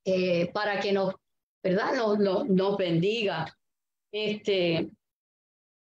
[0.05, 1.15] eh, para que nos,
[1.63, 1.93] ¿verdad?
[1.95, 3.45] Nos, nos, bendiga.
[4.11, 4.89] Este,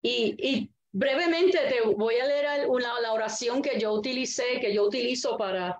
[0.01, 4.83] y, y Brevemente te voy a leer una, la oración que yo utilicé, que yo
[4.85, 5.79] utilizo para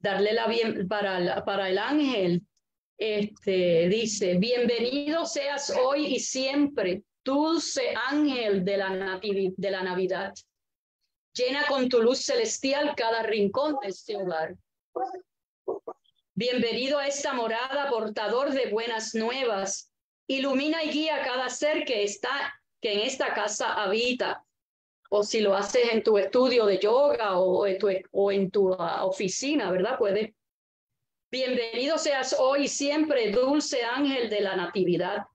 [0.00, 2.42] darle la bien para, para el ángel.
[2.98, 10.34] Este dice, bienvenido seas hoy y siempre, dulce ángel de la, de la Navidad.
[11.38, 14.56] Llena con tu luz celestial cada rincón de este hogar.
[16.34, 19.92] Bienvenido a esta morada, portador de buenas nuevas.
[20.26, 24.44] Ilumina y guía cada ser que está que en esta casa habita,
[25.10, 27.66] o si lo haces en tu estudio de yoga o
[28.32, 29.96] en tu, ah, oficina, ¿verdad?
[29.96, 30.34] Puede.
[31.30, 35.28] Bienvenido seas hoy siempre, dulce ángel de la natividad.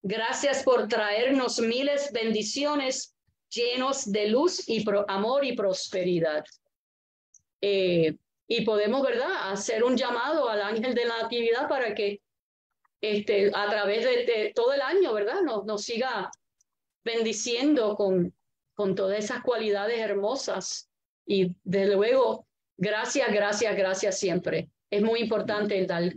[0.00, 3.14] Gracias por traernos miles bendiciones
[3.50, 6.44] llenos de luz y amor y prosperidad.
[7.60, 12.20] Eh, y podemos, ¿verdad?, hacer un llamado al ángel de la natividad para que
[13.00, 16.30] este, a través de, todo el año, ¿verdad?, nos, nos siga
[17.04, 18.34] bendiciendo con,
[18.74, 20.88] con todas esas cualidades hermosas.
[21.26, 22.46] Y desde luego,
[22.76, 24.68] gracias, gracias, gracias siempre.
[24.90, 26.12] Es muy importante dar,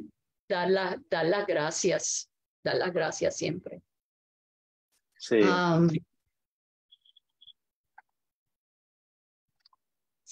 [0.49, 2.29] dar, dar las gracias,
[2.63, 3.81] dar las gracias siempre.
[5.17, 5.39] Sí.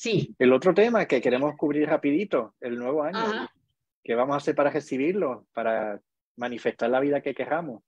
[0.01, 0.35] Sí.
[0.39, 3.47] El otro tema que queremos cubrir rapidito, el nuevo año.
[4.03, 6.01] ¿Qué vamos a hacer para recibirlo, para
[6.37, 7.83] manifestar la vida que queramos?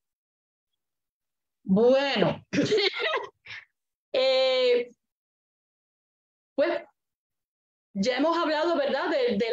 [1.63, 2.45] Bueno,
[4.15, 4.91] Eh,
[6.53, 6.83] pues
[7.95, 9.47] ya hemos hablado, ¿verdad?, de, de,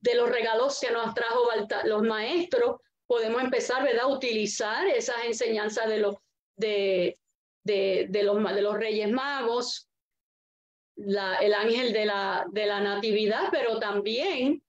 [0.00, 1.48] de los regalos que nos trajo
[1.86, 2.76] los maestros.
[3.04, 6.14] Podemos empezar, ¿verdad?, a utilizar esas enseñanzas de los,
[6.56, 7.18] de,
[7.64, 9.89] de, de los, de los Reyes Magos,
[11.06, 14.62] la, el ángel de la, de la Natividad, pero también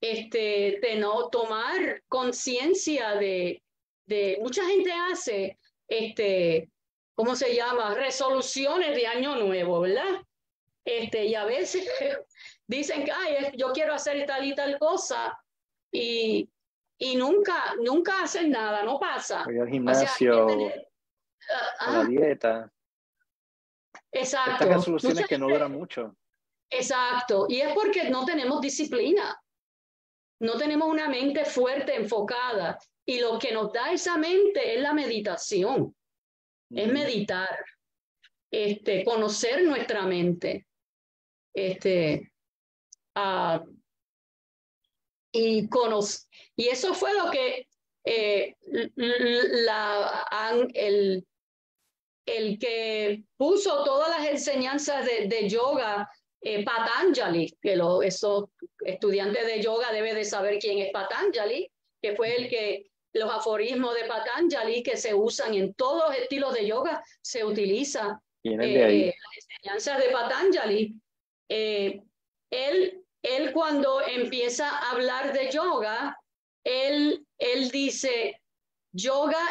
[0.00, 3.62] este, de no tomar conciencia de,
[4.06, 5.58] de, mucha gente hace
[5.88, 6.70] este,
[7.14, 7.94] ¿cómo se llama?
[7.94, 10.22] Resoluciones de año nuevo, ¿verdad?
[10.84, 11.88] Este, y a veces
[12.66, 15.38] dicen que, ay, yo quiero hacer tal y tal cosa
[15.90, 16.48] y,
[16.98, 19.44] y nunca, nunca hacen nada, no pasa.
[19.44, 20.46] Voy al gimnasio,
[21.80, 22.72] a la dieta.
[24.12, 24.64] Exacto.
[24.64, 26.16] Estas resoluciones que no duran mucho.
[26.70, 29.40] Exacto, y es porque no tenemos disciplina.
[30.38, 32.78] no tenemos una mente fuerte, enfocada.
[33.06, 35.94] Y lo que nos da esa mente es la meditación,
[36.70, 37.64] es meditar,
[38.50, 40.66] este, conocer nuestra mente.
[41.54, 42.32] Este,
[43.16, 43.64] uh,
[45.32, 45.68] y,
[46.56, 47.68] y eso fue lo que
[48.04, 48.56] eh,
[48.96, 50.26] la,
[50.74, 51.26] el,
[52.26, 56.10] el que puso todas las enseñanzas de, de yoga
[56.40, 58.44] eh, Patanjali, que lo, esos
[58.84, 61.70] estudiantes de yoga deben de saber quién es Patanjali,
[62.02, 66.54] que fue el que los aforismos de Patanjali que se usan en todos los estilos
[66.54, 70.94] de yoga, se utiliza eh, las enseñanzas de Patanjali.
[71.48, 72.02] Eh,
[72.50, 76.16] él, él cuando empieza a hablar de yoga,
[76.64, 78.40] él, él dice,
[78.92, 79.44] yoga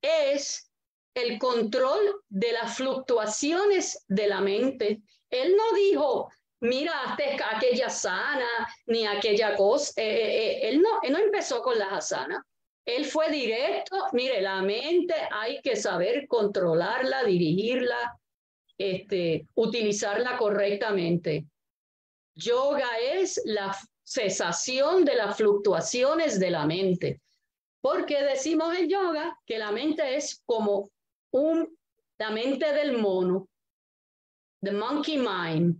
[0.00, 0.70] es
[1.14, 5.00] el control de las fluctuaciones de la mente.
[5.30, 7.16] Él no dijo, mira,
[7.52, 8.48] aquella sana,
[8.86, 9.92] ni aquella cosa.
[9.96, 12.42] Eh, eh, eh, él, no, él no empezó con las asanas.
[12.84, 18.18] Él fue directo, mire, la mente hay que saber controlarla, dirigirla,
[18.76, 21.46] este, utilizarla correctamente.
[22.34, 27.20] Yoga es la cesación de las fluctuaciones de la mente.
[27.80, 30.90] Porque decimos en yoga que la mente es como
[31.34, 31.76] un,
[32.18, 33.48] la mente del mono,
[34.62, 35.76] the monkey mind.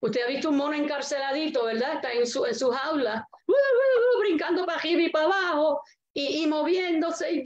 [0.00, 1.94] Usted ha visto un mono encarceladito, ¿verdad?
[1.94, 5.80] Está en su, en su jaula, uh, uh, uh, brincando para arriba y para abajo
[6.14, 7.42] y, y moviéndose.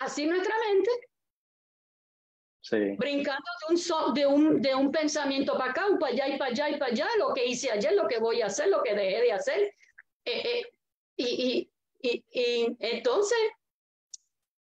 [0.00, 0.90] Así nuestra mente.
[2.62, 2.96] Sí.
[2.96, 6.70] Brincando de un, de, un, de un pensamiento para acá, para allá y para allá
[6.70, 9.20] y para allá, lo que hice ayer, lo que voy a hacer, lo que dejé
[9.20, 9.74] de hacer.
[10.24, 10.72] Eh, eh,
[11.16, 11.70] y, y,
[12.00, 13.38] y, y entonces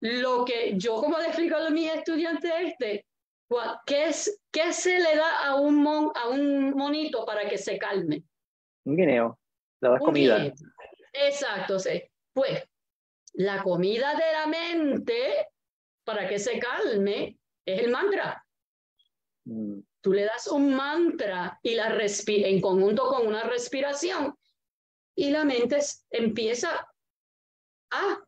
[0.02, 3.06] lo que yo como le explico a mis estudiantes este,
[3.86, 7.78] ¿qué, es, ¿qué se le da a un, mon, a un monito para que se
[7.78, 8.24] calme?
[8.84, 9.38] Un guineo,
[9.80, 10.52] le das comida.
[11.12, 12.02] Exacto, sí.
[12.32, 12.64] Pues
[13.34, 15.48] la comida de la mente
[16.04, 18.44] para que se calme es el mantra.
[19.44, 19.80] Mm.
[20.00, 24.36] Tú le das un mantra y la en conjunto con una respiración
[25.14, 25.78] y la mente
[26.10, 26.88] empieza
[27.92, 28.18] a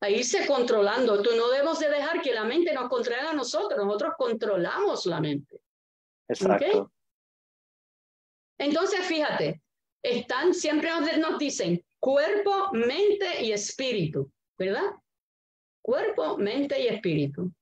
[0.00, 1.22] a irse controlando.
[1.22, 5.20] Tú no debemos de dejar que la mente nos controle a nosotros, nosotros controlamos la
[5.20, 5.60] mente.
[6.28, 6.92] Exacto.
[8.58, 9.62] Entonces, fíjate,
[10.02, 14.92] están, siempre nos, dicen cuerpo, mente y espíritu, ¿verdad?
[15.82, 17.52] Cuerpo, mente y espíritu.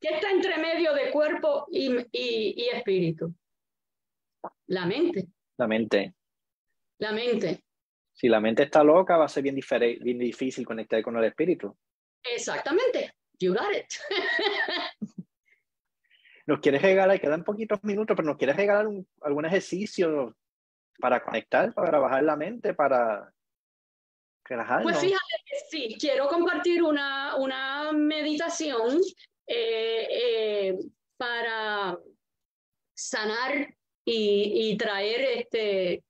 [0.00, 3.34] ¿Qué está entre medio de cuerpo y, y espíritu?
[4.66, 5.28] La mente.
[5.56, 6.14] La mente.
[6.98, 7.64] La mente
[8.18, 9.54] si la mente está loca, va a ser bien,
[10.00, 11.78] bien difícil conectar con el espíritu.
[12.34, 13.14] Exactamente.
[13.38, 13.86] You got it.
[16.46, 18.88] nos quieres regalar, quedan poquitos minutos, pero nos quieres regalar
[19.20, 20.36] algún ejercicio
[20.98, 23.32] para conectar, para bajar la mente, para
[24.44, 24.90] relajarnos.
[24.90, 28.98] Pues fíjate que sí, quiero compartir una, una meditación
[29.46, 30.78] eh, eh,
[31.16, 31.96] para
[32.96, 33.72] sanar
[34.04, 36.02] y, y traer este,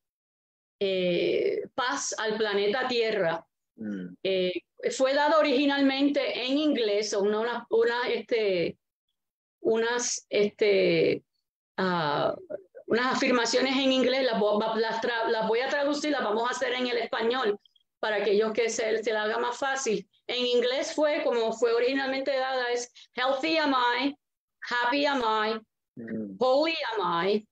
[0.81, 3.45] eh, paz al planeta Tierra.
[3.77, 4.15] Mm.
[4.23, 4.63] Eh,
[4.97, 8.79] fue dado originalmente en inglés, una, una, este,
[9.61, 11.25] unas, este,
[11.79, 12.33] uh,
[12.87, 14.41] unas afirmaciones en inglés, las,
[14.77, 17.59] las, las, voy a traducir, las vamos a hacer en el español
[18.01, 20.09] para aquellos que se, se la haga más fácil.
[20.27, 24.15] En inglés fue como fue originalmente dada, es healthy am I,
[24.61, 25.59] happy am I,
[25.97, 26.37] mm.
[26.39, 27.47] holy am I,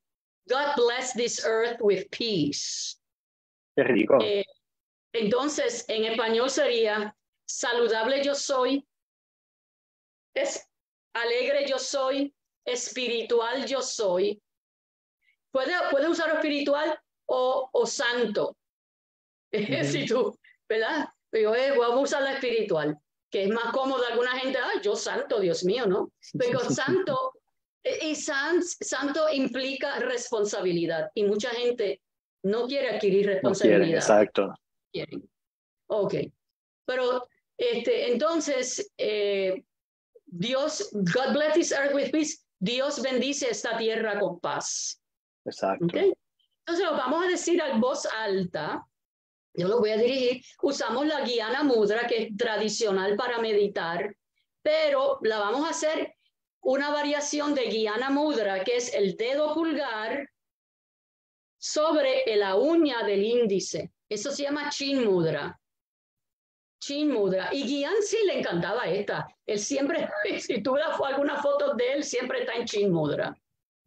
[0.48, 2.95] God bless this earth with peace.
[4.22, 4.44] Eh,
[5.12, 7.14] entonces, en español sería
[7.46, 8.86] saludable yo soy,
[10.34, 10.68] es
[11.14, 14.42] alegre yo soy, espiritual yo soy.
[15.50, 18.56] Puede, puede usar espiritual o, o santo.
[19.84, 21.08] si tú, ¿verdad?
[21.30, 22.98] Pero eh, vamos a usar la espiritual,
[23.30, 24.04] que es más cómodo.
[24.06, 26.12] Alguna gente, ah, yo santo, Dios mío, ¿no?
[26.38, 27.32] Pero santo,
[28.02, 31.10] y santo implica responsabilidad.
[31.14, 32.00] Y mucha gente
[32.46, 33.98] no quiere adquirir responsabilidad.
[33.98, 34.54] exacto.
[35.88, 36.14] Ok.
[36.84, 37.26] Pero
[37.56, 39.64] este, entonces, eh,
[40.24, 42.44] Dios, God bless this earth with peace.
[42.58, 45.00] Dios bendice esta tierra con paz.
[45.44, 45.86] Exacto.
[45.86, 48.86] Entonces lo vamos a decir a voz alta.
[49.54, 50.42] Yo lo voy a dirigir.
[50.62, 54.14] Usamos la guiana mudra, que es tradicional para meditar,
[54.62, 56.14] pero la vamos a hacer
[56.60, 60.28] una variación de guiana mudra, que es el dedo pulgar
[61.66, 63.90] sobre la uña del índice.
[64.08, 65.58] Eso se llama chin mudra.
[66.80, 67.48] Chin mudra.
[67.52, 69.26] Y Guian sí le encantaba esta.
[69.44, 70.08] Él siempre,
[70.40, 73.36] si tú ves alguna foto de él, siempre está en chin mudra.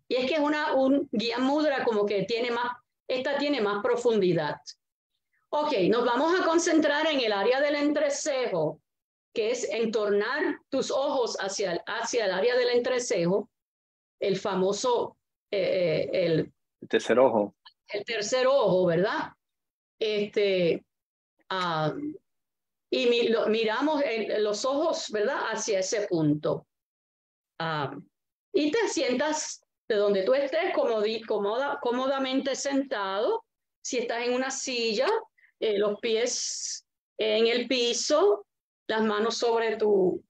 [0.09, 2.69] Y es que es una, un guía mudra como que tiene más,
[3.07, 4.57] esta tiene más profundidad.
[5.49, 8.81] Ok, nos vamos a concentrar en el área del entrecejo,
[9.33, 13.49] que es entornar tus ojos hacia, hacia el área del entrecejo,
[14.19, 15.15] el famoso,
[15.49, 16.53] eh, eh, el,
[16.87, 17.55] tercer ojo.
[17.89, 19.33] El tercer ojo, ¿verdad?
[19.99, 20.85] Este,
[21.49, 21.93] ah,
[22.91, 23.07] y
[23.49, 24.01] miramos
[24.39, 25.51] los ojos, ¿verdad?
[25.51, 26.67] Hacia ese punto.
[27.59, 27.95] Ah,
[28.53, 33.45] y te sientas de donde tú estés cómoda, cómodamente sentado.
[33.81, 35.07] Si estás en una silla,
[35.59, 36.85] eh, los pies
[37.17, 38.45] en el piso,
[38.87, 40.23] las manos sobre tu,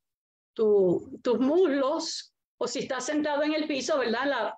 [0.53, 4.25] tu, tus muslos, o si estás sentado en el piso, ¿verdad?
[4.25, 4.57] La,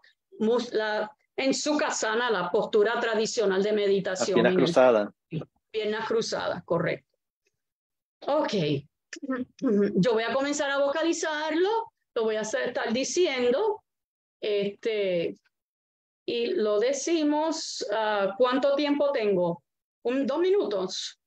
[0.72, 4.36] la, en su casana, la postura tradicional de meditación.
[4.36, 5.10] Piernas cruzadas.
[5.72, 7.18] Piernas cruzadas, correcto.
[8.28, 8.54] Ok.
[9.60, 13.84] Yo voy a comenzar a vocalizarlo, lo voy a estar diciendo,
[14.40, 15.36] este,
[16.26, 19.64] y lo decimos, uh, ¿cuánto tiempo tengo?
[20.04, 21.20] Un, dos minutos.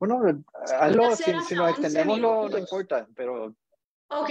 [0.00, 3.54] Bueno, hazlo, si, si nos extendemos no, no importa, pero...
[4.10, 4.30] Ok,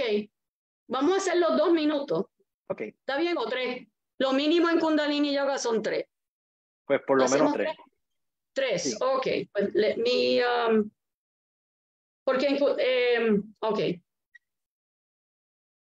[0.88, 2.26] vamos a hacer los dos minutos.
[2.70, 2.80] Ok.
[2.80, 3.86] ¿Está bien o tres?
[4.18, 6.06] Lo mínimo en Kundalini Yoga son tres.
[6.84, 7.76] Pues por lo menos tres.
[8.52, 9.26] Tres, ok.
[9.52, 10.90] Pues let me, um,
[12.24, 13.80] porque, eh, ok.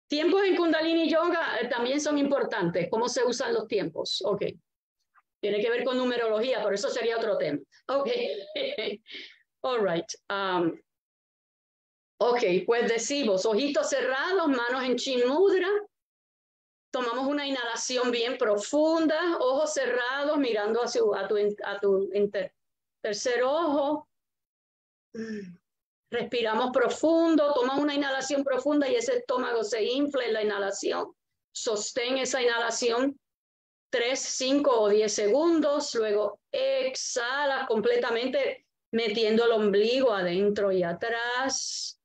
[0.08, 2.88] Tiempos en Kundalini Yoga eh, también son importantes.
[2.90, 4.22] ¿Cómo se usan los tiempos?
[4.24, 4.42] Ok.
[5.40, 7.58] Tiene que ver con numerología, pero eso sería otro tema.
[7.88, 8.08] Ok.
[9.62, 10.06] All right.
[10.30, 10.76] Um,
[12.18, 15.68] ok, pues decimos, ojitos cerrados, manos en chin mudra.
[16.92, 21.00] Tomamos una inhalación bien profunda, ojos cerrados, mirando hacia,
[21.64, 22.10] a tu,
[23.00, 24.06] tercer ojo.
[26.10, 31.16] Respiramos profundo, tomamos una inhalación profunda y ese estómago se infla en la inhalación.
[31.50, 33.18] Sostén esa inhalación
[33.90, 41.98] 3, 5 o 10 segundos, luego exhala completamente metiendo el ombligo adentro y atrás.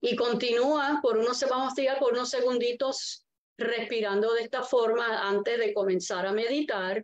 [0.00, 3.24] Y continúa por unos, vamos a por unos segunditos
[3.58, 7.02] respirando de esta forma antes de comenzar a meditar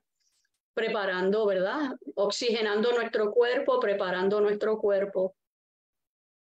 [0.75, 1.91] preparando, ¿verdad?
[2.15, 5.37] Oxigenando nuestro cuerpo, preparando nuestro cuerpo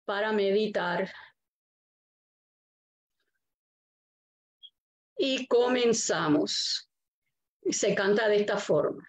[0.05, 1.11] para meditar.
[5.17, 6.87] Y comenzamos.
[7.69, 9.03] Se canta de esta forma.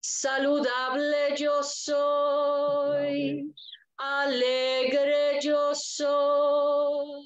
[0.00, 3.54] Saludable yo soy,
[3.96, 7.24] alegre yo soy,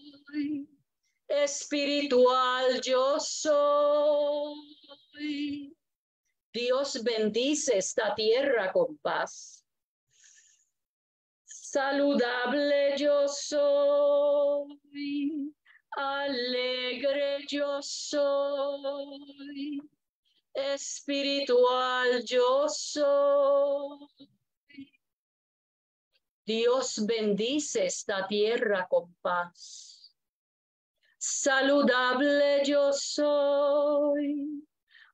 [1.29, 4.77] espiritual yo soy
[6.57, 9.63] Dios bendice esta tierra con paz.
[11.45, 14.81] Saludable yo soy,
[15.91, 19.83] alegre yo soy,
[20.55, 24.09] espiritual yo soy.
[26.47, 30.15] Dios bendice esta tierra con paz.
[31.19, 34.65] Saludable yo soy,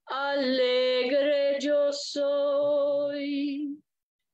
[0.04, 3.82] Alegre yo soy,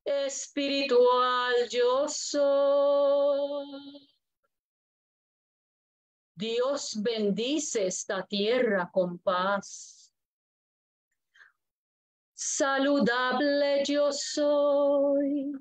[0.05, 4.09] espiritual yo soy.
[6.35, 10.13] Dios bendice esta tierra con paz.
[12.35, 15.53] Saludable yo soy,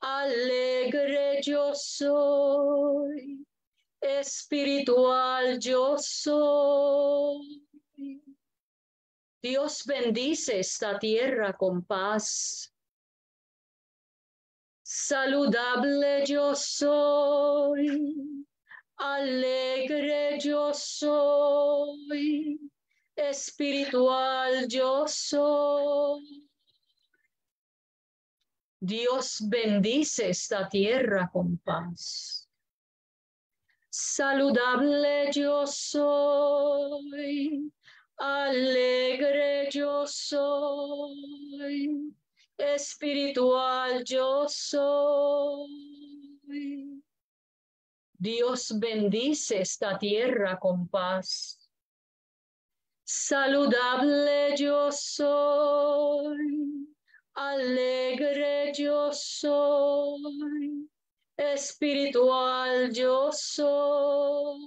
[0.00, 3.44] alegre yo soy,
[4.00, 7.64] espiritual yo soy.
[9.42, 12.72] Dios bendice esta tierra con paz.
[14.82, 18.46] Saludable yo soy,
[18.96, 22.58] alegre yo soy,
[23.14, 26.47] espiritual yo soy.
[28.80, 32.48] Dios bendice esta tierra con paz.
[33.90, 37.72] Saludable yo soy,
[38.16, 42.14] Alegre yo soy,
[42.56, 45.68] espiritual yo soy.
[48.12, 51.70] Dios bendice esta tierra con paz.
[53.04, 56.87] Saludable yo soy,
[57.38, 60.90] alegre yo soy,
[61.36, 64.58] espiritual yo soy.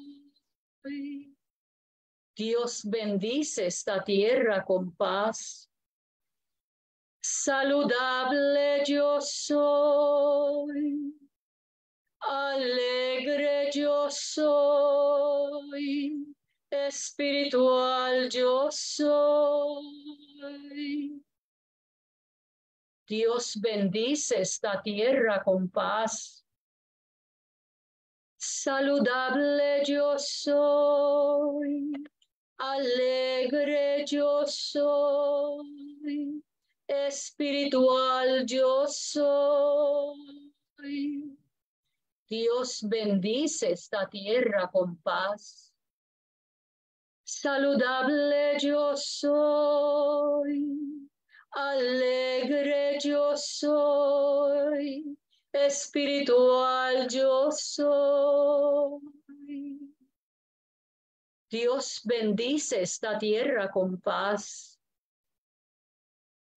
[2.33, 5.69] Dios bendice esta tierra con paz.
[7.21, 11.13] Saludable yo soy,
[12.21, 15.45] alegre yo soy,
[16.71, 19.91] espiritual yo soy.
[23.11, 26.45] Dios bendice esta tierra con paz.
[28.37, 31.91] Saludable yo soy,
[32.57, 36.41] alegre yo soy,
[36.87, 40.53] espiritual yo soy.
[42.29, 45.71] Dios bendice esta tierra con paz
[47.31, 51.09] saludable yo soy,
[51.51, 55.17] alegre yo soy,
[55.51, 59.01] espiritual yo soy.
[61.49, 64.79] Dios bendice esta tierra con paz.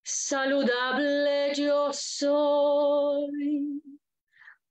[0.04, 3.82] Saludable yo soy,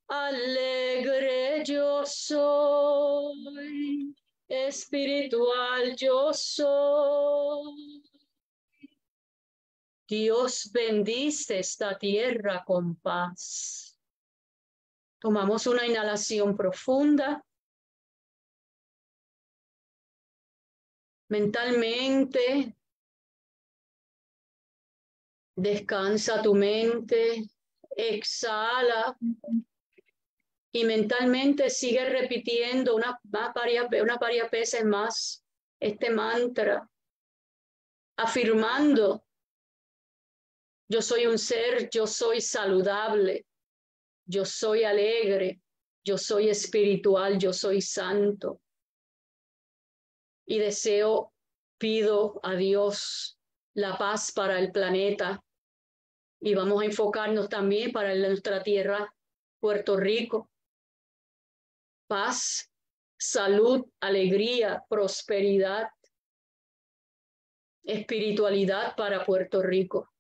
[0.08, 3.36] alegre yo soy,
[4.48, 7.93] espiritual yo soy.
[10.14, 14.00] Dios bendice esta tierra con paz.
[15.20, 17.44] Tomamos una inhalación profunda.
[21.30, 22.78] Mentalmente,
[25.56, 27.46] descansa tu mente,
[27.98, 29.18] exhala
[30.72, 35.44] y mentalmente sigue repitiendo una varias, una varias veces más
[35.80, 36.88] este mantra,
[38.16, 39.23] afirmando,
[40.88, 43.46] yo soy un ser, yo soy saludable,
[44.26, 45.62] yo soy alegre,
[46.06, 48.60] yo soy espiritual, yo soy santo.
[50.46, 51.34] Y deseo,
[51.78, 53.40] pido a Dios
[53.74, 55.44] la paz para el planeta
[56.42, 59.14] y vamos a enfocarnos también para nuestra tierra,
[59.60, 60.50] Puerto Rico
[62.14, 62.70] paz,
[63.18, 65.88] salud, alegría, prosperidad,
[67.84, 70.13] espiritualidad para Puerto Rico.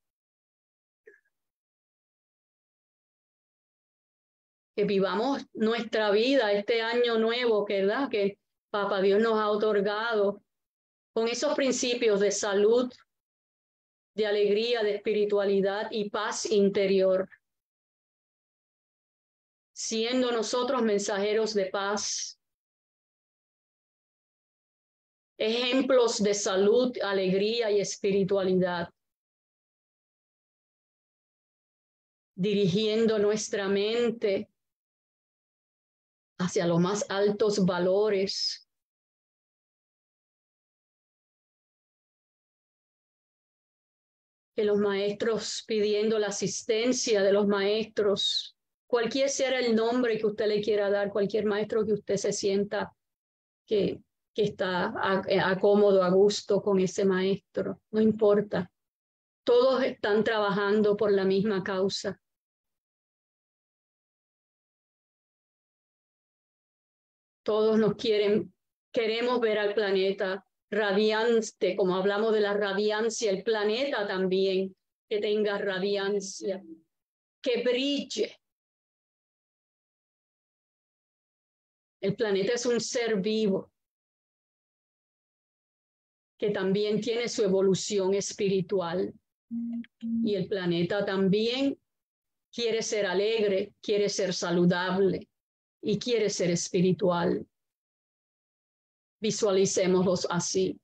[4.76, 8.10] Que vivamos nuestra vida este año nuevo, que, ¿verdad?
[8.10, 8.40] que
[8.72, 10.42] Papá Dios nos ha otorgado
[11.14, 12.92] con esos principios de salud,
[14.16, 17.30] de alegría, de espiritualidad y paz interior
[19.74, 22.40] siendo nosotros mensajeros de paz,
[25.38, 28.90] ejemplos de salud, alegría y espiritualidad,
[32.36, 34.50] dirigiendo nuestra mente
[36.40, 38.68] hacia los más altos valores.
[44.56, 48.56] Que los maestros pidiendo la asistencia de los maestros
[48.94, 52.94] cualquier sea el nombre que usted le quiera dar, cualquier maestro que usted se sienta
[53.66, 54.00] que,
[54.36, 58.70] que está a, a gusto con ese maestro, no importa.
[59.44, 62.22] Todos están trabajando por la misma causa.
[67.44, 68.54] Todos nos quieren,
[68.92, 74.76] queremos ver al planeta radiante, como hablamos de la radiancia, el planeta también,
[75.10, 76.64] que tenga radiancia,
[77.42, 78.38] que brille,
[82.04, 83.72] El planeta es un ser vivo
[86.38, 89.14] que también tiene su evolución espiritual.
[90.02, 91.80] Y el planeta también
[92.54, 95.30] quiere ser alegre, quiere ser saludable
[95.84, 97.46] y quiere ser espiritual.
[99.20, 100.80] Visualicémoslos así,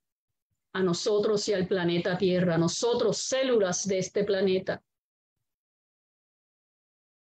[0.74, 4.84] a nosotros y al planeta Tierra, nosotros células de este planeta,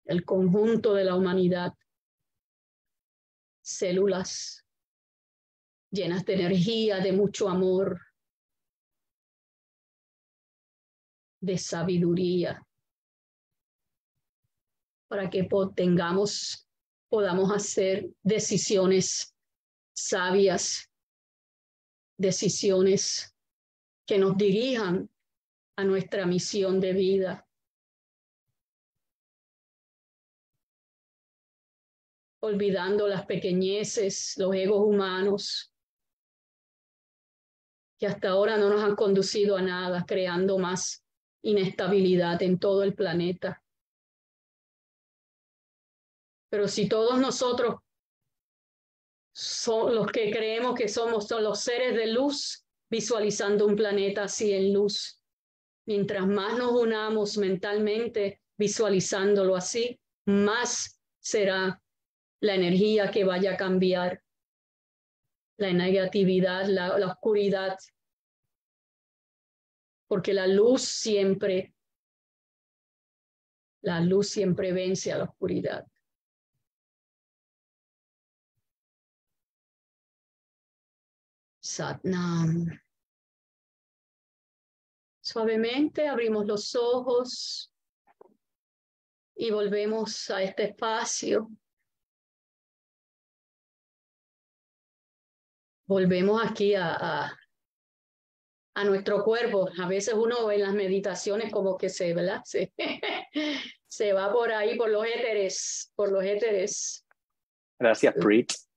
[0.04, 1.72] el conjunto de la humanidad.
[3.62, 4.64] Células
[5.90, 8.00] llenas de energía, de mucho amor,
[11.40, 12.66] de sabiduría,
[15.06, 16.67] para que tengamos,
[17.08, 19.34] podamos hacer decisiones
[19.94, 20.90] sabias,
[22.18, 23.34] decisiones
[24.06, 25.10] que nos dirijan
[25.76, 27.48] a nuestra misión de vida.
[32.40, 35.72] olvidando las pequeñeces, los egos humanos,
[37.98, 41.04] que hasta ahora no nos han conducido a nada, creando más
[41.42, 43.62] inestabilidad en todo el planeta.
[46.50, 47.76] Pero si todos nosotros
[49.32, 54.52] son los que creemos que somos son los seres de luz, visualizando un planeta así
[54.52, 55.22] en luz,
[55.86, 61.80] mientras más nos unamos mentalmente visualizándolo así, más será
[62.40, 64.22] la energía que vaya a cambiar.
[65.58, 67.76] La negatividad, la, la oscuridad,
[70.08, 71.74] porque la luz siempre,
[73.82, 75.86] la luz siempre vence a la oscuridad.
[85.20, 87.72] Suavemente abrimos los ojos
[89.36, 91.50] y volvemos a este espacio.
[95.86, 97.30] Volvemos aquí a,
[98.74, 99.68] a, nuestro cuerpo.
[99.80, 102.42] A veces uno en las meditaciones como que se, ¿verdad?
[102.44, 102.72] Se,
[103.86, 107.06] se va por ahí, por los éteres, por los éteres.
[107.78, 108.67] Gracias, Preet.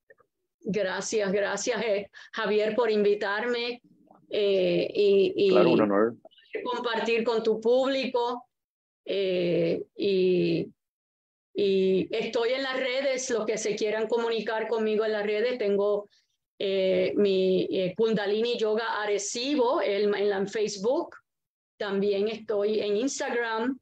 [0.63, 3.81] Gracias, gracias, eh, Javier, por invitarme
[4.29, 6.13] eh, y, claro, un honor.
[6.63, 8.45] compartir con tu público.
[9.03, 10.67] Eh, y,
[11.53, 16.07] y estoy en las redes, los que se quieran comunicar conmigo en las redes, tengo
[16.59, 21.15] mi Kundalini Yoga Arecibo en, en, Facebook,
[21.75, 23.79] también estoy en Instagram,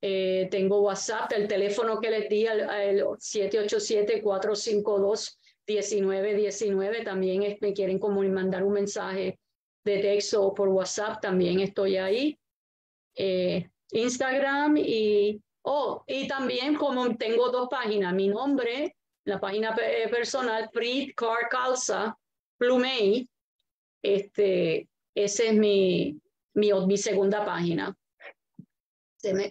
[0.00, 5.36] tengo WhatsApp, el teléfono que les di, el, el 787-452.
[5.66, 9.38] 1919 también me quieren como mandar un mensaje
[9.84, 12.38] de texto o por WhatsApp, también estoy ahí.
[13.16, 19.74] Eh, Instagram y, oh, y también como tengo dos páginas, mi nombre, la página
[20.10, 22.16] personal, Prit Car Calza,
[22.58, 23.28] Plumey,
[24.02, 26.20] este, esa es mi,
[26.54, 27.96] mi, mi segunda página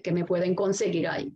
[0.04, 1.36] que me pueden conseguir ahí.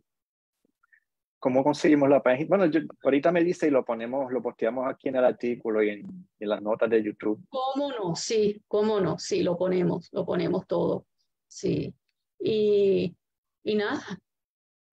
[1.39, 2.47] ¿Cómo conseguimos la página?
[2.49, 2.71] Bueno,
[3.03, 6.61] ahorita me dice y lo ponemos, lo posteamos aquí en el artículo y en, las
[6.61, 7.39] notas de YouTube.
[7.49, 8.15] ¿Cómo no?
[8.15, 11.05] Sí, cómo no, sí, lo ponemos, lo ponemos todo.
[11.47, 11.93] Sí.
[12.39, 13.15] Y,
[13.63, 14.01] y nada,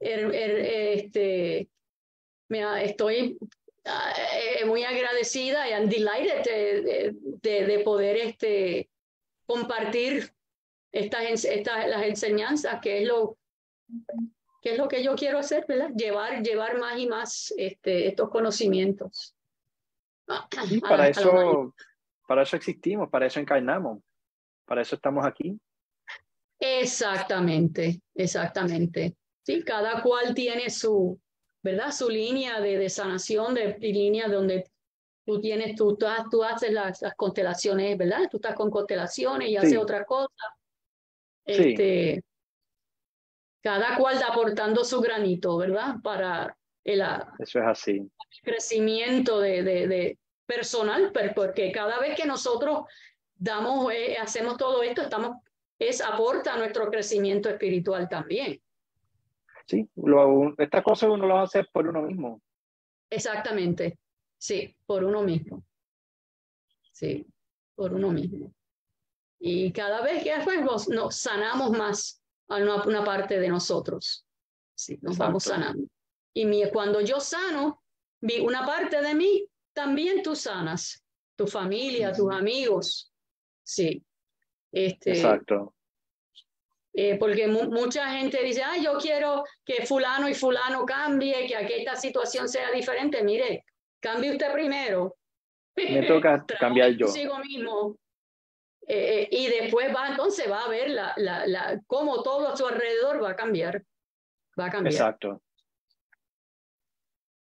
[0.01, 0.59] er, er,
[0.99, 1.71] este,
[2.49, 3.39] me, estoy
[3.85, 8.91] eh, muy agradecida y I'm delighted de, de, de, poder este,
[9.47, 10.31] compartir
[10.93, 13.39] estas, estas, las enseñanzas, que es lo
[14.65, 15.91] que es lo que yo quiero hacer, ¿verdad?
[15.95, 19.37] Llevar, llevar más y más este, estos conocimientos.
[20.81, 21.75] para, eso,
[22.27, 24.03] para eso existimos, para eso encarnamos,
[24.65, 25.61] para eso estamos aquí.
[26.59, 29.15] Exactamente, exactamente.
[29.43, 31.21] Sí, cada cual tiene su,
[31.63, 31.93] ¿verdad?
[31.93, 34.65] Su línea de, de sanación, de, línea donde
[35.27, 38.31] tú tienes, tú, tú, haces las, constelaciones, ¿verdad?
[38.31, 40.33] Tú estás con constelaciones y haces otra cosa.
[41.45, 42.23] Este,
[43.65, 45.95] cada cual aportando su granito, ¿verdad?
[46.03, 46.55] Para
[46.85, 47.03] el,
[47.39, 48.11] Eso es así.
[48.43, 52.85] crecimiento de, de, personal, porque cada vez que nosotros
[53.35, 55.39] damos, eh, hacemos todo esto, estamos,
[55.79, 58.61] es aporta a nuestro crecimiento espiritual también.
[59.67, 62.43] Sí, lo, estas cosas uno las hace por uno mismo.
[63.09, 63.99] Exactamente,
[64.37, 65.65] sí, por uno mismo.
[66.93, 67.27] Sí,
[67.75, 68.53] por uno mismo.
[69.39, 74.27] Y cada vez que hacemos, nos sanamos más a una, parte de nosotros.
[74.75, 75.87] Sí, nos vamos sanando.
[76.35, 77.83] Y mi, cuando yo sano,
[78.21, 81.03] vi una parte de mí, también tú sanas.
[81.37, 83.13] Tu familia, tus amigos.
[83.63, 84.05] Sí.
[84.71, 85.75] Este, Exacto.
[86.97, 91.73] Eh, porque mucha gente dice, ah, yo quiero que fulano y fulano cambie, que aquí
[91.73, 93.23] esta situación sea diferente.
[93.25, 93.65] Mire,
[94.01, 95.17] cambie usted primero.
[95.77, 97.07] Me toca cambiar yo.
[97.07, 97.97] Consigo mismo.
[98.87, 102.67] Eh, y después va, entonces va a ver la, la, la, cómo todo a su
[102.67, 103.83] alrededor va a cambiar.
[104.59, 104.93] Va a cambiar.
[104.93, 105.43] Exacto.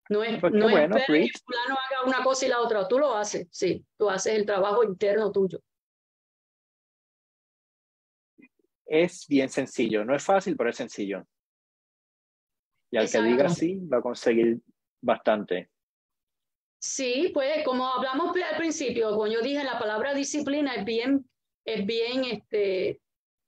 [0.09, 3.15] No es, pues no es que fulano haga una cosa y la otra, tú lo
[3.15, 5.59] haces, sí, tú haces el trabajo interno tuyo.
[8.85, 11.25] Es bien sencillo, no es fácil, pero es sencillo.
[12.91, 14.59] Y al que diga sí, va a conseguir
[15.01, 15.71] bastante.
[16.79, 21.27] Sí, pues como hablamos al principio, como yo dije, la palabra disciplina es bien
[21.65, 22.99] es bien este,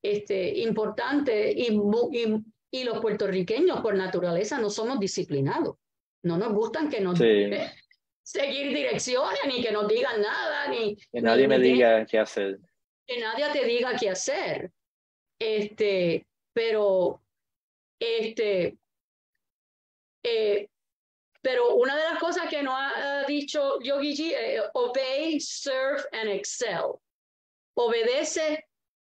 [0.03, 1.73] este, importante y,
[2.11, 5.75] y, y, los puertorriqueños por naturaleza no somos disciplinados.
[6.23, 11.47] No nos gustan que nos seguir direcciones ni que nos digan nada ni que nadie
[11.47, 12.59] me diga qué hacer.
[13.05, 14.71] Que nadie te diga qué hacer.
[15.39, 17.21] Este, pero
[17.99, 18.77] este
[20.23, 20.67] eh,
[21.41, 26.29] pero una de las cosas que nos ha dicho Yogi G, eh, obey, serve and
[26.29, 26.99] excel
[27.75, 28.65] obedece,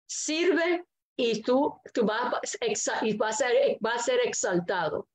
[0.08, 0.84] sirve
[1.18, 2.58] y tú, tú vas,
[3.02, 5.08] y vas, a, ser, a ser exaltado.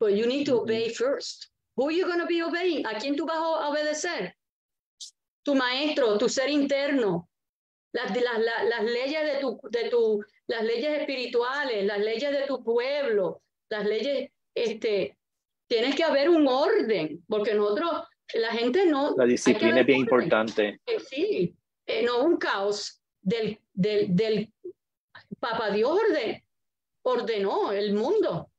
[0.00, 1.50] But you need to obey first.
[1.76, 2.86] Who are you going to be obeying?
[2.86, 4.34] ¿A quién tú vas a obedecer?
[5.44, 7.28] Tu maestro, tu ser interno,
[7.92, 12.62] las, las, las, leyes de tu, de tu, las leyes espirituales, las leyes de tu
[12.62, 15.16] pueblo, las leyes, este,
[15.68, 18.04] tienes que haber un orden, porque nosotros
[18.34, 19.14] la gente no...
[19.16, 20.80] La disciplina es bien importante.
[20.86, 21.56] Eh, sí,
[21.88, 24.52] eh, no un caos del, del, del
[25.40, 25.98] Papa Dios
[27.02, 28.50] ordenó el mundo.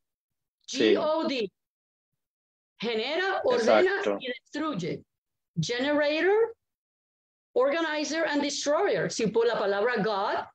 [0.68, 1.52] G-O-D.
[2.82, 5.04] Genera, ordena y destruye.
[5.60, 6.56] Generator,
[7.54, 9.12] organizer and destroyer.
[9.12, 10.46] Si por la palabra God,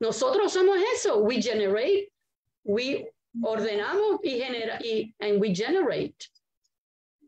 [0.00, 1.18] nosotros somos eso.
[1.18, 2.12] We generate,
[2.64, 3.10] we
[3.42, 6.28] ordenamos y genera y and we generate.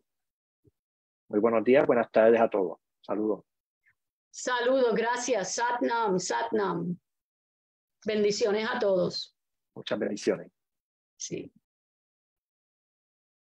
[1.32, 2.78] Muy buenos días, buenas tardes a todos.
[3.00, 3.46] Saludos.
[4.30, 5.54] Saludos, gracias.
[5.54, 6.94] Satnam, Satnam.
[8.04, 9.34] Bendiciones a todos.
[9.74, 10.52] Muchas bendiciones.
[11.16, 11.50] Sí.